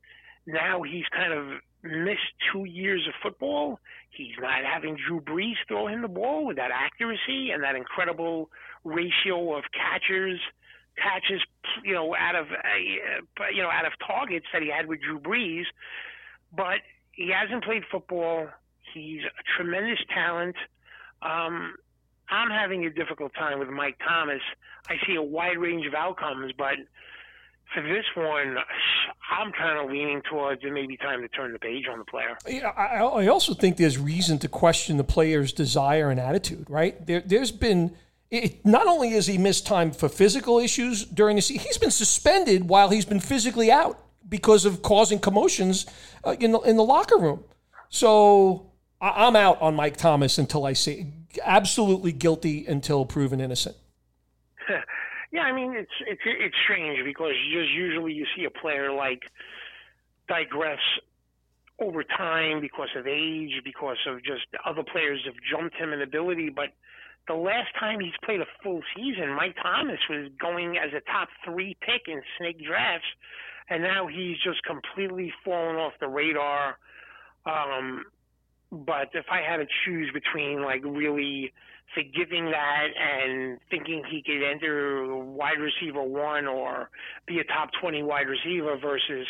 Now 0.46 0.82
he's 0.82 1.04
kind 1.14 1.34
of 1.34 1.60
missed 1.84 2.34
two 2.52 2.66
years 2.66 3.08
of 3.08 3.14
football. 3.22 3.80
He's 4.10 4.36
not 4.40 4.64
having 4.64 4.98
Drew 5.08 5.22
Brees 5.22 5.56
throw 5.68 5.88
him 5.88 6.02
the 6.02 6.08
ball 6.08 6.46
with 6.46 6.58
that 6.58 6.72
accuracy 6.72 7.52
and 7.52 7.64
that 7.64 7.76
incredible 7.76 8.50
ratio 8.84 9.56
of 9.56 9.64
catchers 9.74 10.40
catches, 10.98 11.42
you 11.84 11.94
know, 11.94 12.16
out 12.16 12.36
of 12.36 12.48
uh, 12.48 13.46
you 13.54 13.62
know 13.62 13.70
out 13.70 13.86
of 13.86 13.94
targets 14.06 14.48
that 14.52 14.62
he 14.62 14.70
had 14.70 14.88
with 14.88 15.00
Drew 15.02 15.20
Brees. 15.20 15.66
But 16.56 16.80
he 17.12 17.32
hasn't 17.32 17.64
played 17.64 17.84
football. 17.92 18.48
He's 18.94 19.22
a 19.22 19.44
tremendous 19.56 20.00
talent. 20.14 20.56
Um, 21.22 21.76
I'm 22.30 22.50
having 22.50 22.86
a 22.86 22.90
difficult 22.90 23.34
time 23.34 23.60
with 23.60 23.70
Mike 23.70 23.98
Thomas. 24.06 24.42
I 24.90 24.96
see 25.06 25.16
a 25.16 25.22
wide 25.22 25.58
range 25.58 25.86
of 25.86 25.94
outcomes, 25.94 26.54
but 26.58 26.76
for 27.74 27.82
this 27.82 28.06
one, 28.16 28.58
I'm 29.30 29.52
kind 29.52 29.78
of 29.78 29.90
leaning 29.92 30.22
towards 30.30 30.64
it 30.64 30.72
may 30.72 30.86
be 30.86 30.98
time 30.98 31.22
to 31.22 31.28
turn 31.28 31.52
the 31.52 31.60
page 31.60 31.86
on 31.92 32.00
the 32.00 32.06
player. 32.06 32.38
Yeah, 32.48 32.70
I, 32.70 33.04
I 33.04 33.28
also 33.28 33.54
think 33.54 33.78
there's 33.78 33.98
reason 33.98 34.40
to 34.40 34.48
question 34.48 34.98
the 34.98 35.04
player's 35.04 35.52
desire 35.52 36.10
and 36.10 36.20
attitude, 36.20 36.70
right? 36.70 37.06
There, 37.06 37.22
there's 37.26 37.52
been. 37.52 37.96
It, 38.30 38.66
not 38.66 38.88
only 38.88 39.12
has 39.12 39.28
he 39.28 39.38
missed 39.38 39.66
time 39.66 39.92
for 39.92 40.10
physical 40.10 40.60
issues 40.60 41.06
during 41.06 41.38
the 41.38 41.42
season, 41.42 41.64
he's 41.66 41.78
been 41.78 41.92
suspended 41.92 42.68
while 42.68 42.90
he's 42.90 43.06
been 43.06 43.22
physically 43.22 43.72
out 43.72 44.00
because 44.28 44.66
of 44.66 44.82
causing 44.82 45.20
commotions 45.20 45.86
uh, 46.26 46.36
in, 46.40 46.52
the, 46.52 46.60
in 46.60 46.76
the 46.76 46.84
locker 46.84 47.18
room. 47.18 47.46
So 47.90 48.72
I, 49.00 49.28
I'm 49.28 49.36
out 49.38 49.62
on 49.62 49.76
Mike 49.76 49.96
Thomas 49.96 50.38
until 50.38 50.66
I 50.66 50.74
see 50.74 51.08
absolutely 51.44 52.12
guilty 52.12 52.66
until 52.66 53.06
proven 53.06 53.40
innocent. 53.40 53.78
Yeah, 55.32 55.42
I 55.42 55.52
mean 55.52 55.74
it's 55.76 55.92
it's 56.08 56.22
it's 56.26 56.56
strange 56.64 57.04
because 57.04 57.34
just 57.52 57.72
usually 57.72 58.14
you 58.14 58.26
see 58.36 58.46
a 58.46 58.50
player 58.50 58.92
like 58.92 59.24
digress 60.28 60.80
over 61.80 62.04
time 62.04 62.60
because 62.62 62.90
of 62.96 63.06
age, 63.08 63.62
because 63.64 63.98
of 64.08 64.24
just 64.24 64.46
other 64.66 64.84
players 64.84 65.22
have 65.26 65.36
jumped 65.52 65.76
him 65.76 65.94
in 65.94 66.02
ability. 66.02 66.50
But 66.50 66.70
the 67.28 67.36
last 67.36 67.70
time 67.80 68.00
he's 68.00 68.14
played 68.24 68.42
a 68.42 68.48
full 68.64 68.82
season, 68.96 69.32
Mike 69.34 69.56
Thomas 69.62 70.00
was 70.10 70.32
going 70.40 70.78
as 70.78 70.92
a 70.94 71.02
top 71.12 71.30
three 71.46 71.76
pick 71.82 72.04
in 72.08 72.22
snake 72.38 72.64
drafts, 72.66 73.08
and 73.70 73.84
now 73.84 74.08
he's 74.08 74.38
just 74.44 74.64
completely 74.64 75.34
fallen 75.44 75.76
off 75.76 75.94
the 76.00 76.08
radar. 76.08 76.78
Um, 77.46 78.06
but 78.72 79.10
if 79.14 79.26
I 79.32 79.42
had 79.42 79.58
to 79.58 79.68
choose 79.86 80.12
between 80.14 80.64
like 80.64 80.84
really 80.84 81.54
forgiving 81.94 82.46
that 82.52 82.88
and 83.00 83.60
thinking 83.70 84.04
he 84.10 84.22
could 84.22 84.44
enter 84.44 85.16
wide 85.16 85.60
receiver 85.60 86.04
one 86.04 86.46
or 86.46 86.90
be 87.26 87.40
a 87.40 87.44
top 87.46 87.70
20 87.80 88.04
wide 88.04 88.28
receiver 88.28 88.78
versus 88.78 89.28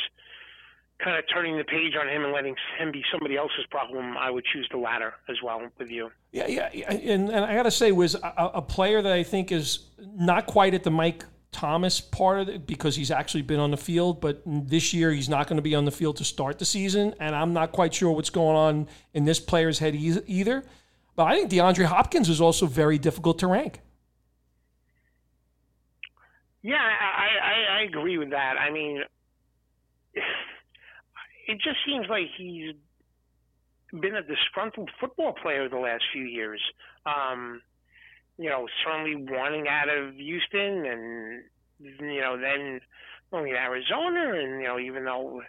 kind 1.03 1.17
of 1.17 1.23
turning 1.31 1.57
the 1.57 1.63
page 1.63 1.93
on 1.99 2.07
him 2.07 2.23
and 2.23 2.33
letting 2.33 2.55
him 2.79 2.91
be 2.91 3.03
somebody 3.11 3.37
else's 3.37 3.65
problem, 3.69 4.17
I 4.17 4.31
would 4.31 4.43
choose 4.45 4.67
the 4.71 4.77
latter 4.77 5.13
as 5.29 5.37
well 5.43 5.61
with 5.77 5.91
you. 5.91 6.09
Yeah, 6.31 6.47
yeah, 6.47 6.69
and, 6.89 7.29
and 7.29 7.45
I 7.45 7.55
got 7.55 7.63
to 7.63 7.71
say, 7.71 7.91
was 7.91 8.15
a, 8.15 8.51
a, 8.55 8.61
player 8.61 9.01
that 9.01 9.11
I 9.11 9.23
think 9.23 9.51
is 9.51 9.89
not 9.99 10.47
quite 10.47 10.73
at 10.73 10.83
the 10.83 10.91
Mike 10.91 11.23
Thomas 11.51 12.01
part 12.01 12.39
of 12.39 12.49
it 12.49 12.67
because 12.67 12.95
he's 12.95 13.11
actually 13.11 13.43
been 13.43 13.59
on 13.59 13.71
the 13.71 13.77
field, 13.77 14.21
but 14.21 14.41
this 14.45 14.93
year 14.93 15.11
he's 15.11 15.29
not 15.29 15.47
going 15.47 15.57
to 15.57 15.63
be 15.63 15.75
on 15.75 15.85
the 15.85 15.91
field 15.91 16.17
to 16.17 16.23
start 16.23 16.59
the 16.59 16.65
season, 16.65 17.13
and 17.19 17.35
I'm 17.35 17.53
not 17.53 17.71
quite 17.71 17.93
sure 17.93 18.11
what's 18.11 18.29
going 18.29 18.55
on 18.55 18.87
in 19.13 19.25
this 19.25 19.39
player's 19.39 19.79
head 19.79 19.95
either. 19.95 20.63
But 21.17 21.23
I 21.23 21.35
think 21.35 21.51
DeAndre 21.51 21.85
Hopkins 21.85 22.29
is 22.29 22.39
also 22.39 22.67
very 22.67 22.99
difficult 22.99 23.39
to 23.39 23.47
rank. 23.47 23.81
Yeah, 26.61 26.75
I, 26.75 27.27
I, 27.43 27.79
I 27.79 27.81
agree 27.81 28.19
with 28.19 28.29
that. 28.29 28.53
I 28.59 28.69
mean, 28.71 29.01
it 30.13 31.55
just 31.55 31.77
seems 31.87 32.05
like 32.07 32.27
he's 32.37 32.75
been 33.99 34.15
a 34.15 34.21
disgruntled 34.21 34.91
football 34.99 35.33
player 35.41 35.67
the 35.67 35.77
last 35.77 36.03
few 36.13 36.23
years. 36.23 36.61
Um, 37.07 37.61
you 38.37 38.51
know, 38.51 38.67
certainly 38.85 39.15
wanting 39.15 39.67
out 39.67 39.89
of 39.89 40.13
Houston 40.13 40.85
and, 40.85 41.43
you 41.79 42.21
know, 42.21 42.37
then 42.39 42.79
going 43.31 43.51
to 43.53 43.57
Arizona. 43.57 44.33
And, 44.35 44.61
you 44.61 44.67
know, 44.67 44.77
even 44.77 45.03
though 45.05 45.41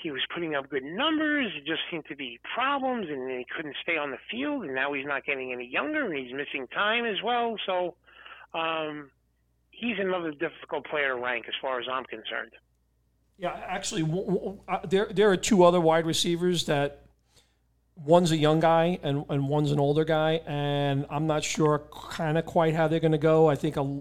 he 0.00 0.10
was 0.10 0.22
putting 0.32 0.54
up 0.54 0.70
good 0.70 0.84
numbers, 0.84 1.52
it 1.56 1.66
just 1.66 1.80
seemed 1.90 2.06
to 2.06 2.16
be 2.16 2.38
problems 2.54 3.08
and 3.10 3.30
he 3.30 3.46
couldn't 3.54 3.76
stay 3.82 3.96
on 3.96 4.10
the 4.10 4.18
field. 4.30 4.64
And 4.64 4.74
now 4.74 4.92
he's 4.92 5.06
not 5.06 5.24
getting 5.24 5.52
any 5.52 5.66
younger 5.66 6.06
and 6.06 6.16
he's 6.16 6.32
missing 6.32 6.66
time 6.68 7.04
as 7.04 7.22
well. 7.22 7.56
So, 7.66 7.94
um, 8.54 9.10
he's 9.70 9.98
another 9.98 10.32
difficult 10.32 10.86
player 10.86 11.14
to 11.14 11.20
rank 11.20 11.46
as 11.48 11.54
far 11.60 11.80
as 11.80 11.86
I'm 11.90 12.04
concerned. 12.04 12.52
Yeah, 13.38 13.56
actually, 13.66 14.02
uh, 14.68 14.78
there 14.88 15.08
there 15.12 15.30
are 15.30 15.36
two 15.36 15.62
other 15.62 15.80
wide 15.80 16.06
receivers 16.06 16.66
that 16.66 17.02
one's 17.94 18.32
a 18.32 18.36
young 18.36 18.58
guy 18.58 18.98
and, 19.02 19.24
and 19.28 19.48
one's 19.48 19.70
an 19.70 19.78
older 19.78 20.04
guy, 20.04 20.40
and 20.44 21.06
I'm 21.08 21.28
not 21.28 21.44
sure 21.44 21.84
kind 21.92 22.36
of 22.36 22.46
quite 22.46 22.74
how 22.74 22.88
they're 22.88 22.98
going 22.98 23.12
to 23.12 23.18
go. 23.18 23.48
I 23.48 23.54
think 23.54 23.76
a, 23.76 24.00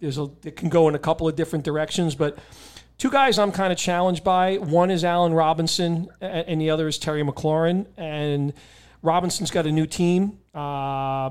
there's 0.00 0.18
a 0.18 0.28
it 0.44 0.56
can 0.56 0.68
go 0.68 0.86
in 0.88 0.94
a 0.94 0.98
couple 0.98 1.26
of 1.26 1.34
different 1.34 1.64
directions, 1.64 2.14
but 2.14 2.38
two 2.98 3.10
guys 3.10 3.38
I'm 3.38 3.52
kind 3.52 3.72
of 3.72 3.78
challenged 3.78 4.24
by. 4.24 4.56
One 4.56 4.90
is 4.90 5.04
Allen 5.04 5.34
Robinson, 5.34 6.08
and 6.20 6.60
the 6.60 6.70
other 6.70 6.88
is 6.88 6.98
Terry 6.98 7.22
McLaurin. 7.22 7.86
And 7.96 8.52
Robinson's 9.02 9.50
got 9.50 9.66
a 9.66 9.72
new 9.72 9.86
team. 9.86 10.38
Uh, 10.54 11.30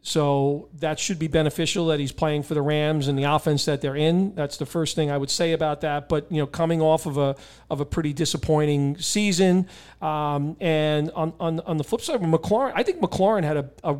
so 0.00 0.68
that 0.78 0.98
should 0.98 1.18
be 1.18 1.26
beneficial 1.26 1.86
that 1.86 1.98
he's 1.98 2.12
playing 2.12 2.44
for 2.44 2.54
the 2.54 2.62
Rams 2.62 3.08
and 3.08 3.18
the 3.18 3.24
offense 3.24 3.64
that 3.64 3.80
they're 3.80 3.96
in. 3.96 4.34
That's 4.34 4.56
the 4.56 4.66
first 4.66 4.94
thing 4.94 5.10
I 5.10 5.18
would 5.18 5.30
say 5.30 5.52
about 5.52 5.80
that. 5.80 6.08
But 6.08 6.30
you 6.30 6.38
know, 6.38 6.46
coming 6.46 6.80
off 6.80 7.04
of 7.06 7.18
a 7.18 7.36
of 7.68 7.80
a 7.80 7.84
pretty 7.84 8.12
disappointing 8.12 8.98
season, 8.98 9.66
um, 10.00 10.56
and 10.60 11.10
on, 11.12 11.32
on 11.40 11.60
on 11.60 11.76
the 11.78 11.84
flip 11.84 12.00
side, 12.00 12.20
McLaurin, 12.20 12.72
I 12.74 12.84
think 12.84 13.00
McLaurin 13.00 13.42
had 13.42 13.56
a, 13.56 13.70
a 13.82 13.98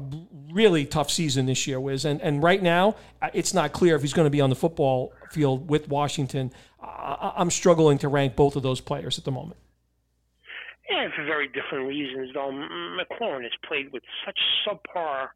really 0.52 0.86
tough 0.86 1.10
season 1.10 1.46
this 1.46 1.66
year, 1.66 1.80
Wiz. 1.80 2.04
And 2.04 2.22
and 2.22 2.42
right 2.42 2.62
now, 2.62 2.94
uh, 3.20 3.30
it's 3.34 3.52
not 3.52 3.72
clear 3.72 3.96
if 3.96 4.02
he's 4.02 4.14
going 4.14 4.26
to 4.26 4.30
be 4.30 4.40
on 4.40 4.50
the 4.50 4.56
football 4.56 5.12
field 5.30 5.68
with 5.68 5.88
Washington. 5.88 6.52
I, 6.80 7.32
I'm 7.36 7.50
struggling 7.50 7.98
to 7.98 8.08
rank 8.08 8.36
both 8.36 8.54
of 8.54 8.62
those 8.62 8.80
players 8.80 9.18
at 9.18 9.24
the 9.24 9.32
moment. 9.32 9.58
Yeah, 10.88 11.08
for 11.14 11.24
very 11.24 11.48
different 11.48 11.86
reasons. 11.86 12.30
Though 12.32 12.50
McLaurin 12.50 13.42
has 13.42 13.52
played 13.66 13.92
with 13.92 14.04
such 14.24 14.38
subpar 14.66 15.30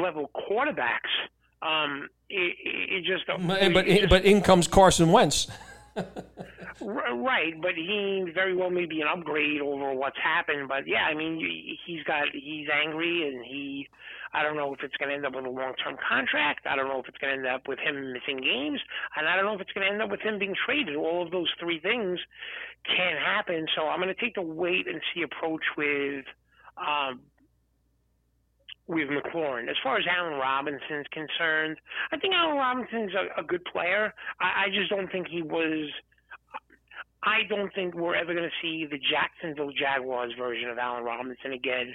level 0.00 0.30
quarterbacks. 0.34 1.12
Um, 1.62 2.08
it, 2.28 2.56
it 2.60 3.04
just 3.04 3.26
but 3.26 3.72
but, 3.72 3.86
just, 3.86 4.08
but 4.08 4.24
in 4.24 4.42
comes 4.42 4.68
Carson 4.68 5.10
Wentz. 5.10 5.48
right, 6.80 7.54
but 7.62 7.74
he 7.76 8.24
very 8.34 8.56
well 8.56 8.70
may 8.70 8.84
be 8.84 9.00
an 9.00 9.06
upgrade 9.08 9.60
over 9.60 9.94
what's 9.94 10.18
happened. 10.22 10.68
But 10.68 10.86
yeah, 10.86 11.04
I 11.04 11.14
mean, 11.14 11.40
he's 11.86 12.02
got 12.04 12.24
he's 12.32 12.66
angry, 12.68 13.28
and 13.28 13.44
he 13.44 13.88
I 14.34 14.42
don't 14.42 14.56
know 14.56 14.74
if 14.74 14.82
it's 14.82 14.96
going 14.96 15.10
to 15.10 15.14
end 15.14 15.24
up 15.24 15.34
with 15.34 15.46
a 15.46 15.50
long 15.50 15.74
term 15.82 15.96
contract. 15.96 16.66
I 16.66 16.74
don't 16.74 16.88
know 16.88 16.98
if 16.98 17.06
it's 17.08 17.18
going 17.18 17.32
to 17.32 17.38
end 17.38 17.46
up 17.46 17.68
with 17.68 17.78
him 17.78 18.12
missing 18.12 18.42
games, 18.42 18.80
and 19.16 19.28
I 19.28 19.36
don't 19.36 19.44
know 19.44 19.54
if 19.54 19.60
it's 19.60 19.72
going 19.72 19.86
to 19.86 19.92
end 19.92 20.02
up 20.02 20.10
with 20.10 20.20
him 20.20 20.38
being 20.38 20.56
traded. 20.66 20.96
All 20.96 21.22
of 21.22 21.30
those 21.30 21.50
three 21.60 21.78
things 21.78 22.18
can 22.84 23.16
happen. 23.16 23.66
So 23.76 23.86
I'm 23.86 24.00
going 24.00 24.12
to 24.12 24.20
take 24.20 24.34
the 24.34 24.42
wait 24.42 24.88
and 24.88 25.00
see 25.14 25.22
approach 25.22 25.62
with 25.78 26.24
um, 26.76 27.20
with 28.86 29.08
McLaurin. 29.08 29.68
As 29.68 29.76
far 29.82 29.98
as 29.98 30.04
Allen 30.06 30.38
Robinson's 30.38 31.06
concerned, 31.12 31.78
I 32.12 32.18
think 32.18 32.34
Allen 32.34 32.56
Robinson's 32.56 33.12
a, 33.14 33.40
a 33.40 33.44
good 33.44 33.64
player. 33.64 34.12
I, 34.40 34.66
I 34.66 34.68
just 34.72 34.90
don't 34.90 35.10
think 35.10 35.28
he 35.28 35.42
was. 35.42 35.90
I 37.22 37.44
don't 37.48 37.72
think 37.74 37.94
we're 37.94 38.16
ever 38.16 38.34
going 38.34 38.44
to 38.44 38.60
see 38.60 38.84
the 38.84 38.98
Jacksonville 38.98 39.72
Jaguars 39.72 40.32
version 40.38 40.68
of 40.68 40.76
Allen 40.76 41.04
Robinson 41.04 41.54
again. 41.54 41.94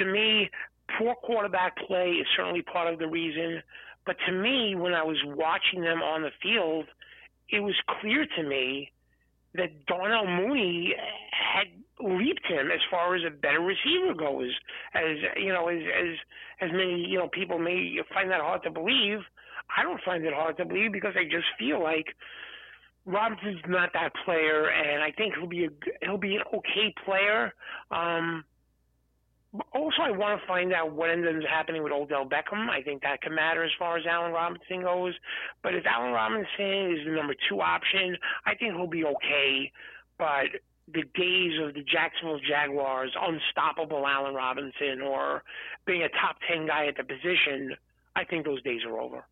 To 0.00 0.04
me, 0.04 0.50
poor 0.98 1.14
quarterback 1.14 1.76
play 1.86 2.10
is 2.10 2.26
certainly 2.36 2.62
part 2.62 2.92
of 2.92 2.98
the 2.98 3.06
reason. 3.06 3.62
But 4.04 4.16
to 4.26 4.32
me, 4.32 4.74
when 4.74 4.92
I 4.92 5.04
was 5.04 5.18
watching 5.24 5.82
them 5.82 6.02
on 6.02 6.22
the 6.22 6.30
field, 6.42 6.86
it 7.48 7.60
was 7.60 7.74
clear 8.00 8.26
to 8.36 8.42
me 8.42 8.90
that 9.54 9.86
Darnell 9.86 10.26
Mooney 10.26 10.94
had 11.30 11.68
leaped 12.00 12.46
him 12.46 12.70
as 12.70 12.80
far 12.90 13.14
as 13.14 13.22
a 13.26 13.30
better 13.30 13.60
receiver 13.60 14.14
goes. 14.14 14.52
As 14.94 15.16
you 15.36 15.52
know, 15.52 15.68
as 15.68 15.80
as 15.80 16.68
as 16.68 16.70
many 16.72 17.04
you 17.06 17.18
know 17.18 17.28
people 17.28 17.58
may 17.58 17.98
find 18.12 18.30
that 18.30 18.40
hard 18.40 18.62
to 18.64 18.70
believe. 18.70 19.20
I 19.76 19.82
don't 19.82 20.00
find 20.04 20.24
it 20.24 20.32
hard 20.32 20.56
to 20.58 20.64
believe 20.64 20.92
because 20.92 21.14
I 21.16 21.24
just 21.24 21.46
feel 21.58 21.82
like 21.82 22.06
Robinson's 23.04 23.60
not 23.68 23.92
that 23.94 24.12
player, 24.24 24.68
and 24.68 25.02
I 25.02 25.12
think 25.12 25.34
he'll 25.34 25.48
be 25.48 25.64
a 25.64 25.68
he'll 26.02 26.18
be 26.18 26.36
an 26.36 26.42
okay 26.52 26.94
player. 27.04 27.54
Um, 27.90 28.44
also, 29.72 30.02
I 30.02 30.10
want 30.10 30.40
to 30.40 30.46
find 30.46 30.72
out 30.72 30.92
what 30.92 31.10
ends 31.10 31.26
up 31.26 31.48
happening 31.48 31.82
with 31.82 31.92
Odell 31.92 32.26
Beckham. 32.26 32.68
I 32.68 32.82
think 32.82 33.02
that 33.02 33.22
can 33.22 33.34
matter 33.34 33.64
as 33.64 33.70
far 33.78 33.96
as 33.96 34.04
Allen 34.06 34.32
Robinson 34.32 34.82
goes. 34.82 35.14
But 35.62 35.74
if 35.74 35.84
Allen 35.86 36.12
Robinson 36.12 36.92
is 36.92 37.06
the 37.06 37.12
number 37.12 37.34
two 37.48 37.60
option, 37.60 38.16
I 38.44 38.54
think 38.54 38.74
he'll 38.74 38.86
be 38.86 39.04
okay. 39.04 39.72
But 40.18 40.60
the 40.92 41.02
days 41.14 41.52
of 41.62 41.74
the 41.74 41.82
Jacksonville 41.82 42.38
Jaguars, 42.38 43.12
unstoppable 43.20 44.06
Allen 44.06 44.34
Robinson, 44.34 45.00
or 45.02 45.42
being 45.86 46.02
a 46.02 46.08
top 46.08 46.36
10 46.48 46.66
guy 46.66 46.86
at 46.86 46.96
the 46.96 47.04
position, 47.04 47.74
I 48.14 48.24
think 48.24 48.44
those 48.44 48.62
days 48.62 48.80
are 48.86 48.98
over. 48.98 49.24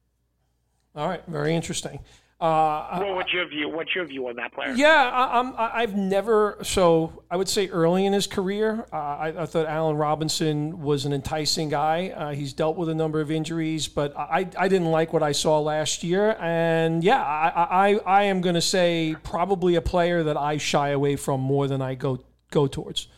All 0.96 1.08
right, 1.08 1.22
very 1.26 1.54
interesting. 1.54 2.00
Uh, 2.40 2.98
well, 3.00 3.14
what's 3.14 3.32
your 3.32 3.46
view? 3.46 3.68
What's 3.68 3.94
your 3.94 4.04
view 4.04 4.26
on 4.28 4.36
that 4.36 4.52
player? 4.52 4.72
Yeah, 4.72 5.52
I, 5.56 5.80
have 5.82 5.94
never. 5.94 6.58
So 6.62 7.22
I 7.30 7.36
would 7.36 7.48
say 7.48 7.68
early 7.68 8.06
in 8.06 8.12
his 8.12 8.26
career, 8.26 8.86
uh, 8.92 8.96
I, 8.96 9.42
I, 9.42 9.46
thought 9.46 9.66
Allen 9.66 9.96
Robinson 9.96 10.82
was 10.82 11.06
an 11.06 11.12
enticing 11.12 11.68
guy. 11.68 12.08
Uh, 12.08 12.32
he's 12.32 12.52
dealt 12.52 12.76
with 12.76 12.88
a 12.88 12.94
number 12.94 13.20
of 13.20 13.30
injuries, 13.30 13.86
but 13.86 14.16
I, 14.18 14.48
I 14.58 14.68
didn't 14.68 14.90
like 14.90 15.12
what 15.12 15.22
I 15.22 15.30
saw 15.30 15.60
last 15.60 16.02
year. 16.02 16.36
And 16.40 17.04
yeah, 17.04 17.22
I, 17.22 17.92
I, 17.92 17.94
I 18.04 18.22
am 18.24 18.40
going 18.40 18.56
to 18.56 18.60
say 18.60 19.14
probably 19.22 19.76
a 19.76 19.82
player 19.82 20.24
that 20.24 20.36
I 20.36 20.58
shy 20.58 20.88
away 20.88 21.14
from 21.14 21.40
more 21.40 21.68
than 21.68 21.80
I 21.80 21.94
go 21.94 22.24
go 22.50 22.66
towards. 22.66 23.08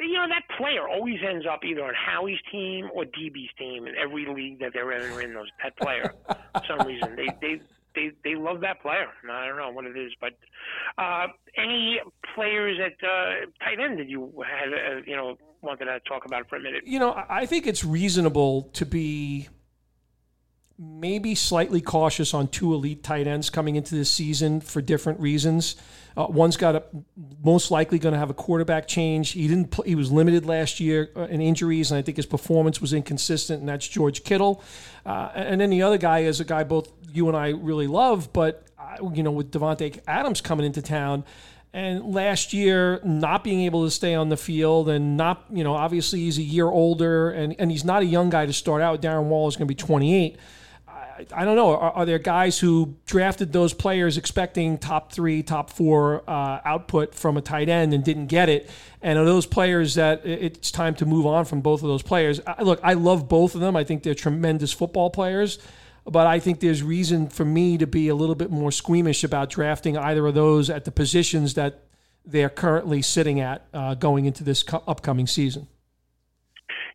You 0.00 0.12
know 0.12 0.28
that 0.28 0.44
player 0.56 0.86
always 0.86 1.18
ends 1.26 1.44
up 1.50 1.64
either 1.64 1.82
on 1.82 1.94
Howie's 1.94 2.38
team 2.52 2.88
or 2.94 3.04
DB's 3.04 3.50
team 3.58 3.86
in 3.86 3.96
every 3.96 4.26
league 4.26 4.60
that 4.60 4.72
they're 4.72 4.92
in. 4.92 5.24
in 5.24 5.34
those 5.34 5.48
that 5.62 5.76
player, 5.76 6.14
for 6.28 6.62
some 6.68 6.86
reason 6.86 7.16
they 7.16 7.26
they 7.40 7.60
they 7.98 8.30
they 8.30 8.36
love 8.36 8.60
that 8.60 8.80
player. 8.80 9.08
I 9.30 9.46
don't 9.46 9.56
know 9.56 9.70
what 9.70 9.84
it 9.84 9.96
is, 9.96 10.12
but 10.20 10.32
uh, 10.96 11.26
any 11.56 12.00
players 12.34 12.78
at 12.84 12.92
uh, 13.06 13.46
tight 13.64 13.80
end 13.80 13.98
that 13.98 14.08
you 14.08 14.32
had 14.46 14.72
uh, 14.72 15.00
you 15.06 15.16
know 15.16 15.36
wanted 15.60 15.86
to 15.86 16.00
talk 16.00 16.24
about 16.24 16.48
for 16.48 16.56
a 16.56 16.60
minute? 16.60 16.84
You 16.86 16.98
know, 16.98 17.24
I 17.28 17.46
think 17.46 17.66
it's 17.66 17.84
reasonable 17.84 18.70
to 18.74 18.86
be 18.86 19.48
maybe 20.78 21.34
slightly 21.34 21.80
cautious 21.80 22.32
on 22.32 22.48
two 22.48 22.72
elite 22.72 23.02
tight 23.02 23.26
ends 23.26 23.50
coming 23.50 23.76
into 23.76 23.94
this 23.94 24.10
season 24.10 24.60
for 24.60 24.80
different 24.80 25.18
reasons. 25.18 25.76
Uh, 26.16 26.26
one's 26.28 26.56
got 26.56 26.74
a 26.74 26.82
most 27.44 27.70
likely 27.70 27.98
going 27.98 28.12
to 28.12 28.18
have 28.18 28.30
a 28.30 28.34
quarterback 28.34 28.88
change. 28.88 29.30
He 29.30 29.46
didn't. 29.46 29.70
Play, 29.70 29.88
he 29.88 29.94
was 29.94 30.10
limited 30.10 30.46
last 30.46 30.80
year 30.80 31.10
uh, 31.16 31.22
in 31.22 31.40
injuries, 31.40 31.90
and 31.90 31.98
I 31.98 32.02
think 32.02 32.16
his 32.16 32.26
performance 32.26 32.80
was 32.80 32.92
inconsistent. 32.92 33.60
And 33.60 33.68
that's 33.68 33.86
George 33.86 34.24
Kittle. 34.24 34.62
Uh, 35.04 35.30
and 35.34 35.60
then 35.60 35.70
the 35.70 35.82
other 35.82 35.98
guy 35.98 36.20
is 36.20 36.40
a 36.40 36.44
guy 36.44 36.64
both 36.64 36.90
you 37.12 37.28
and 37.28 37.36
I 37.36 37.50
really 37.50 37.86
love, 37.86 38.32
but 38.32 38.64
uh, 38.78 39.08
you 39.12 39.22
know 39.22 39.30
with 39.30 39.50
Davante 39.50 39.98
Adams 40.06 40.40
coming 40.40 40.66
into 40.66 40.82
town. 40.82 41.24
And 41.72 42.14
last 42.14 42.54
year, 42.54 42.98
not 43.04 43.44
being 43.44 43.60
able 43.62 43.84
to 43.84 43.90
stay 43.90 44.14
on 44.14 44.30
the 44.30 44.38
field, 44.38 44.88
and 44.88 45.16
not, 45.16 45.44
you 45.52 45.62
know, 45.62 45.74
obviously 45.74 46.20
he's 46.20 46.38
a 46.38 46.42
year 46.42 46.66
older, 46.66 47.30
and, 47.30 47.54
and 47.58 47.70
he's 47.70 47.84
not 47.84 48.02
a 48.02 48.06
young 48.06 48.30
guy 48.30 48.46
to 48.46 48.54
start 48.54 48.80
out. 48.80 49.02
Darren 49.02 49.24
Waller 49.24 49.48
is 49.48 49.56
going 49.56 49.68
to 49.68 49.74
be 49.74 49.76
28. 49.76 50.38
I 51.32 51.44
don't 51.44 51.56
know. 51.56 51.70
Are, 51.70 51.92
are, 51.92 52.06
there 52.06 52.18
guys 52.18 52.58
who 52.58 52.96
drafted 53.06 53.52
those 53.52 53.72
players 53.72 54.16
expecting 54.16 54.78
top 54.78 55.12
three, 55.12 55.42
top 55.42 55.70
four 55.70 56.22
uh, 56.28 56.60
output 56.64 57.14
from 57.14 57.36
a 57.36 57.40
tight 57.40 57.68
end 57.68 57.92
and 57.92 58.04
didn't 58.04 58.26
get 58.26 58.48
it? 58.48 58.70
And 59.02 59.18
are 59.18 59.24
those 59.24 59.46
players 59.46 59.94
that 59.94 60.24
it's 60.24 60.70
time 60.70 60.94
to 60.96 61.06
move 61.06 61.26
on 61.26 61.44
from 61.44 61.60
both 61.60 61.82
of 61.82 61.88
those 61.88 62.02
players? 62.02 62.40
I, 62.46 62.62
look, 62.62 62.80
I 62.82 62.94
love 62.94 63.28
both 63.28 63.54
of 63.54 63.60
them. 63.60 63.76
I 63.76 63.84
think 63.84 64.02
they're 64.02 64.14
tremendous 64.14 64.72
football 64.72 65.10
players, 65.10 65.58
but 66.04 66.26
I 66.26 66.38
think 66.38 66.60
there's 66.60 66.82
reason 66.82 67.28
for 67.28 67.44
me 67.44 67.78
to 67.78 67.86
be 67.86 68.08
a 68.08 68.14
little 68.14 68.34
bit 68.34 68.50
more 68.50 68.72
squeamish 68.72 69.24
about 69.24 69.50
drafting 69.50 69.96
either 69.96 70.26
of 70.26 70.34
those 70.34 70.70
at 70.70 70.84
the 70.84 70.92
positions 70.92 71.54
that 71.54 71.84
they're 72.24 72.50
currently 72.50 73.02
sitting 73.02 73.40
at 73.40 73.66
uh, 73.72 73.94
going 73.94 74.26
into 74.26 74.44
this 74.44 74.64
upcoming 74.72 75.26
season. 75.26 75.68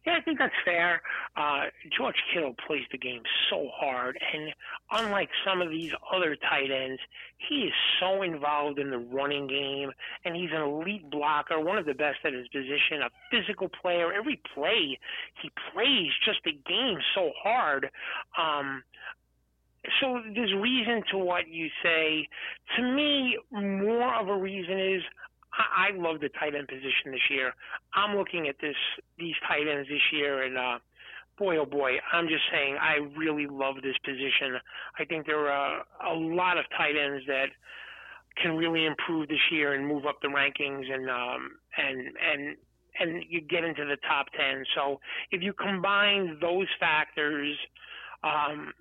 Yeah, 0.05 0.17
I 0.17 0.21
think 0.21 0.37
that's 0.37 0.53
fair. 0.65 1.01
Uh, 1.37 1.65
George 1.97 2.15
Kittle 2.33 2.55
plays 2.67 2.83
the 2.91 2.97
game 2.97 3.21
so 3.49 3.69
hard, 3.73 4.19
and 4.33 4.53
unlike 4.91 5.29
some 5.45 5.61
of 5.61 5.69
these 5.69 5.91
other 6.13 6.35
tight 6.35 6.71
ends, 6.71 6.99
he 7.37 7.61
is 7.61 7.73
so 8.01 8.21
involved 8.21 8.79
in 8.79 8.89
the 8.89 8.97
running 8.97 9.47
game, 9.47 9.91
and 10.25 10.35
he's 10.35 10.49
an 10.53 10.61
elite 10.61 11.09
blocker, 11.09 11.59
one 11.59 11.77
of 11.77 11.85
the 11.85 11.93
best 11.93 12.17
at 12.25 12.33
his 12.33 12.47
position, 12.49 13.01
a 13.01 13.09
physical 13.31 13.69
player. 13.69 14.11
Every 14.11 14.41
play 14.53 14.99
he 15.41 15.49
plays 15.73 16.11
just 16.25 16.39
the 16.43 16.51
game 16.67 16.97
so 17.15 17.31
hard. 17.41 17.89
Um, 18.37 18.83
so 19.99 20.21
there's 20.33 20.53
reason 20.53 21.03
to 21.11 21.17
what 21.17 21.47
you 21.47 21.67
say. 21.83 22.27
To 22.77 22.83
me, 22.83 23.37
more 23.51 24.13
of 24.15 24.27
a 24.29 24.35
reason 24.37 24.79
is 24.79 25.01
I, 25.53 25.89
I 25.89 25.97
love 25.97 26.19
the 26.19 26.29
tight 26.39 26.55
end 26.55 26.67
position 26.67 27.11
this 27.11 27.29
year. 27.29 27.53
I'm 27.93 28.17
looking 28.17 28.47
at 28.47 28.55
this 28.61 28.75
these 29.17 29.35
tight 29.47 29.67
ends 29.67 29.87
this 29.89 30.01
year, 30.11 30.43
and 30.43 30.57
uh, 30.57 30.79
boy, 31.37 31.57
oh 31.57 31.65
boy, 31.65 31.93
I'm 32.11 32.27
just 32.27 32.43
saying 32.51 32.77
I 32.81 32.97
really 33.17 33.47
love 33.47 33.75
this 33.83 33.97
position. 34.03 34.57
I 34.99 35.05
think 35.05 35.25
there 35.25 35.49
are 35.49 35.83
a 36.05 36.13
lot 36.13 36.57
of 36.57 36.65
tight 36.77 36.95
ends 36.97 37.25
that 37.27 37.47
can 38.41 38.55
really 38.57 38.85
improve 38.85 39.27
this 39.27 39.51
year 39.51 39.73
and 39.73 39.87
move 39.87 40.05
up 40.05 40.17
the 40.21 40.27
rankings 40.27 40.91
and 40.91 41.09
um, 41.09 41.51
and 41.77 41.99
and 41.99 42.57
and 42.99 43.23
you 43.29 43.41
get 43.41 43.63
into 43.63 43.85
the 43.85 43.97
top 44.07 44.27
ten. 44.37 44.63
So 44.75 44.99
if 45.31 45.41
you 45.41 45.53
combine 45.53 46.37
those 46.41 46.67
factors. 46.79 47.55
Um, 48.23 48.73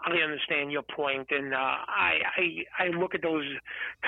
I 0.00 0.12
understand 0.22 0.70
your 0.70 0.82
point, 0.82 1.26
and 1.30 1.52
uh, 1.52 1.56
I, 1.56 2.20
I 2.38 2.84
I 2.84 2.86
look 2.96 3.16
at 3.16 3.20
those 3.20 3.44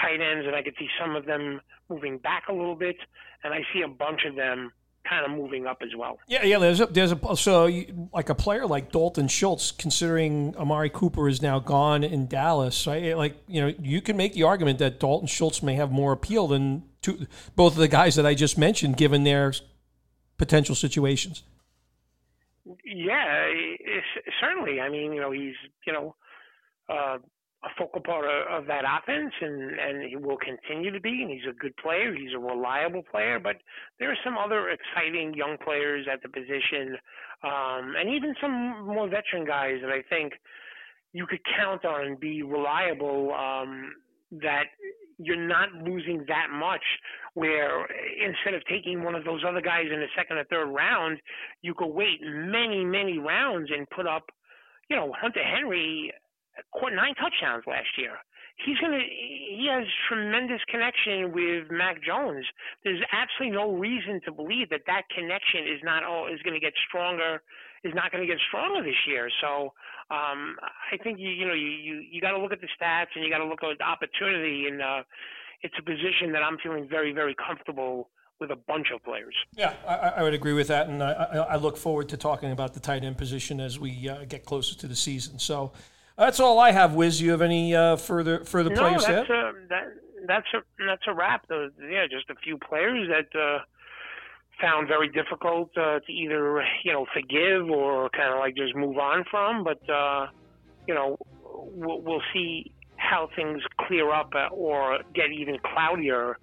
tight 0.00 0.20
ends, 0.20 0.46
and 0.46 0.54
I 0.54 0.62
can 0.62 0.72
see 0.78 0.86
some 1.00 1.16
of 1.16 1.26
them 1.26 1.60
moving 1.90 2.18
back 2.18 2.44
a 2.48 2.52
little 2.52 2.76
bit, 2.76 2.96
and 3.44 3.52
I 3.52 3.60
see 3.72 3.82
a 3.82 3.88
bunch 3.88 4.24
of 4.24 4.36
them 4.36 4.72
kind 5.08 5.24
of 5.24 5.36
moving 5.36 5.66
up 5.66 5.78
as 5.82 5.90
well. 5.96 6.18
Yeah, 6.28 6.44
yeah. 6.44 6.58
There's 6.58 6.80
a, 6.80 6.86
there's 6.86 7.12
a 7.12 7.36
so 7.36 7.66
you, 7.66 8.08
like 8.12 8.28
a 8.28 8.34
player 8.34 8.66
like 8.66 8.92
Dalton 8.92 9.28
Schultz, 9.28 9.72
considering 9.72 10.54
Amari 10.56 10.90
Cooper 10.90 11.28
is 11.28 11.42
now 11.42 11.58
gone 11.58 12.04
in 12.04 12.26
Dallas, 12.26 12.86
right? 12.86 13.16
Like 13.16 13.36
you 13.48 13.60
know, 13.60 13.74
you 13.80 14.00
can 14.00 14.16
make 14.16 14.34
the 14.34 14.44
argument 14.44 14.78
that 14.78 15.00
Dalton 15.00 15.26
Schultz 15.26 15.62
may 15.62 15.74
have 15.74 15.90
more 15.90 16.12
appeal 16.12 16.46
than 16.46 16.84
two, 17.02 17.26
both 17.56 17.72
of 17.72 17.78
the 17.78 17.88
guys 17.88 18.14
that 18.16 18.26
I 18.26 18.34
just 18.34 18.58
mentioned, 18.58 18.96
given 18.96 19.24
their 19.24 19.52
potential 20.36 20.74
situations. 20.74 21.42
Yeah, 22.84 23.50
certainly. 24.40 24.80
I 24.80 24.88
mean, 24.90 25.12
you 25.12 25.20
know, 25.20 25.32
he's 25.32 25.56
you 25.86 25.92
know 25.92 26.14
uh, 26.88 27.18
a 27.62 27.68
focal 27.78 28.00
part 28.00 28.24
of, 28.24 28.62
of 28.62 28.66
that 28.68 28.84
offense, 28.84 29.32
and 29.40 29.78
and 29.78 30.08
he 30.08 30.16
will 30.16 30.38
continue 30.38 30.90
to 30.90 31.00
be. 31.00 31.22
And 31.22 31.30
he's 31.30 31.48
a 31.48 31.52
good 31.52 31.76
player. 31.76 32.14
He's 32.14 32.34
a 32.34 32.38
reliable 32.38 33.02
player. 33.10 33.38
But 33.38 33.56
there 33.98 34.10
are 34.10 34.16
some 34.24 34.38
other 34.38 34.70
exciting 34.70 35.34
young 35.34 35.56
players 35.62 36.06
at 36.10 36.22
the 36.22 36.28
position, 36.28 36.96
um, 37.44 37.94
and 37.98 38.08
even 38.08 38.34
some 38.40 38.86
more 38.86 39.08
veteran 39.08 39.44
guys 39.46 39.78
that 39.82 39.90
I 39.90 40.02
think 40.08 40.32
you 41.12 41.26
could 41.26 41.40
count 41.58 41.84
on 41.84 42.06
and 42.06 42.20
be 42.20 42.42
reliable. 42.42 43.34
Um, 43.34 43.92
that 44.32 44.64
you're 45.18 45.36
not 45.36 45.68
losing 45.74 46.24
that 46.28 46.48
much. 46.50 46.82
Where 47.34 47.86
instead 48.26 48.54
of 48.54 48.62
taking 48.66 49.02
one 49.02 49.14
of 49.14 49.24
those 49.24 49.42
other 49.46 49.60
guys 49.60 49.86
in 49.92 50.00
the 50.00 50.06
second 50.16 50.38
or 50.38 50.44
third 50.44 50.66
round, 50.66 51.18
you 51.62 51.74
could 51.74 51.88
wait 51.88 52.20
many, 52.22 52.84
many 52.84 53.18
rounds 53.18 53.70
and 53.76 53.88
put 53.90 54.06
up, 54.06 54.24
you 54.88 54.96
know, 54.96 55.12
Hunter 55.20 55.42
Henry 55.44 56.12
nine 56.92 57.14
touchdowns 57.14 57.64
last 57.66 57.96
year. 57.98 58.18
He's 58.66 58.76
gonna. 58.78 59.00
He 59.00 59.68
has 59.70 59.86
tremendous 60.08 60.60
connection 60.68 61.32
with 61.32 61.70
Mac 61.70 62.02
Jones. 62.04 62.44
There's 62.84 63.00
absolutely 63.12 63.56
no 63.56 63.72
reason 63.72 64.20
to 64.26 64.32
believe 64.32 64.68
that 64.68 64.84
that 64.86 65.08
connection 65.14 65.64
is 65.64 65.80
not. 65.82 66.02
Oh, 66.04 66.28
is 66.28 66.42
going 66.42 66.54
to 66.54 66.60
get 66.60 66.74
stronger. 66.88 67.40
Is 67.84 67.94
not 67.94 68.12
going 68.12 68.20
to 68.20 68.28
get 68.28 68.36
stronger 68.48 68.84
this 68.84 69.00
year. 69.08 69.30
So 69.40 69.72
um, 70.10 70.56
I 70.92 70.98
think 71.02 71.18
you 71.18 71.30
you 71.30 71.46
know 71.48 71.54
you 71.54 71.70
you, 71.70 71.94
you 72.10 72.20
got 72.20 72.32
to 72.32 72.38
look 72.38 72.52
at 72.52 72.60
the 72.60 72.68
stats 72.76 73.16
and 73.16 73.24
you 73.24 73.30
got 73.30 73.38
to 73.38 73.48
look 73.48 73.64
at 73.64 73.78
the 73.78 73.84
opportunity, 73.84 74.66
and 74.68 74.82
uh, 74.82 75.02
it's 75.62 75.74
a 75.78 75.82
position 75.82 76.32
that 76.32 76.42
I'm 76.42 76.58
feeling 76.62 76.86
very 76.88 77.12
very 77.12 77.34
comfortable 77.34 78.10
with 78.40 78.50
a 78.50 78.56
bunch 78.56 78.88
of 78.94 79.02
players. 79.04 79.34
Yeah, 79.56 79.74
I, 79.86 80.20
I 80.20 80.22
would 80.22 80.34
agree 80.34 80.54
with 80.54 80.68
that, 80.68 80.88
and 80.88 81.02
I, 81.02 81.12
I, 81.12 81.56
look 81.56 81.76
forward 81.76 82.08
to 82.08 82.16
talking 82.16 82.50
about 82.50 82.72
the 82.72 82.80
tight 82.80 83.04
end 83.04 83.18
position 83.18 83.60
as 83.60 83.78
we 83.78 84.08
uh, 84.08 84.24
get 84.24 84.46
closer 84.46 84.74
to 84.78 84.86
the 84.86 84.96
season. 84.96 85.38
So 85.38 85.72
that's 86.16 86.40
all 86.40 86.58
I 86.58 86.72
have. 86.72 86.94
Wiz, 86.94 87.20
you 87.20 87.30
have 87.30 87.42
any 87.42 87.74
uh, 87.74 87.96
further 87.96 88.44
further 88.44 88.70
no, 88.70 88.80
players? 88.80 89.06
that's 89.06 89.30
a, 89.30 89.52
that, 89.68 89.84
that's 90.26 90.46
a 90.54 90.84
that's 90.86 91.02
a 91.06 91.14
wrap. 91.14 91.46
yeah, 91.50 92.06
just 92.10 92.30
a 92.30 92.34
few 92.36 92.58
players 92.58 93.08
that. 93.08 93.38
Uh, 93.38 93.60
found 94.60 94.88
very 94.88 95.08
difficult 95.08 95.70
uh, 95.76 96.00
to 96.00 96.12
either 96.12 96.62
you 96.84 96.92
know 96.92 97.06
forgive 97.14 97.70
or 97.70 98.10
kind 98.10 98.32
of 98.32 98.38
like 98.38 98.54
just 98.54 98.74
move 98.76 98.98
on 98.98 99.24
from. 99.30 99.64
But 99.64 99.88
uh, 99.88 100.26
you 100.86 100.94
know, 100.94 101.16
we'll, 101.42 102.00
we'll 102.00 102.22
see 102.32 102.72
how 102.96 103.28
things 103.34 103.62
clear 103.80 104.12
up 104.12 104.32
uh, 104.34 104.48
or 104.52 105.00
get 105.14 105.32
even 105.32 105.58
cloudier 105.58 106.38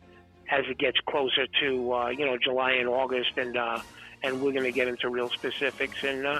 as 0.49 0.63
it 0.69 0.77
gets 0.77 0.97
closer 1.07 1.45
to 1.61 1.93
uh, 1.93 2.09
you 2.09 2.25
know 2.25 2.37
July 2.37 2.71
and 2.73 2.89
August, 2.89 3.37
and 3.37 3.57
uh, 3.57 3.79
and 4.23 4.41
we're 4.41 4.51
going 4.51 4.63
to 4.63 4.71
get 4.71 4.87
into 4.87 5.09
real 5.09 5.29
specifics 5.29 6.03
and 6.03 6.25
uh, 6.25 6.39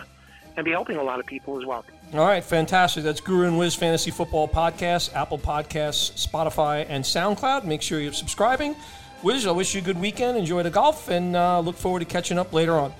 and 0.55 0.65
be 0.65 0.71
helping 0.71 0.97
a 0.97 1.03
lot 1.03 1.19
of 1.19 1.25
people 1.25 1.59
as 1.59 1.65
well. 1.65 1.85
All 2.13 2.25
right, 2.25 2.43
fantastic. 2.43 3.03
That's 3.03 3.19
Guru 3.19 3.47
and 3.47 3.57
Wiz 3.59 3.75
Fantasy 3.75 4.11
Football 4.11 4.47
Podcast, 4.47 5.13
Apple 5.13 5.37
Podcasts, 5.37 6.25
Spotify, 6.25 6.85
and 6.87 7.03
SoundCloud. 7.03 7.65
Make 7.65 7.81
sure 7.81 7.99
you're 7.99 8.13
subscribing. 8.13 8.77
Wiz, 9.23 9.45
I 9.45 9.51
wish 9.51 9.75
you 9.75 9.81
a 9.81 9.83
good 9.83 9.99
weekend. 9.99 10.37
Enjoy 10.37 10.63
the 10.63 10.69
golf, 10.69 11.09
and 11.09 11.35
uh, 11.35 11.59
look 11.59 11.75
forward 11.75 11.99
to 11.99 12.05
catching 12.05 12.39
up 12.39 12.53
later 12.53 12.73
on. 12.73 12.93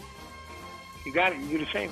You 1.06 1.13
got 1.13 1.32
it. 1.32 1.39
You 1.39 1.58
do 1.58 1.58
the 1.60 1.72
same. 1.72 1.89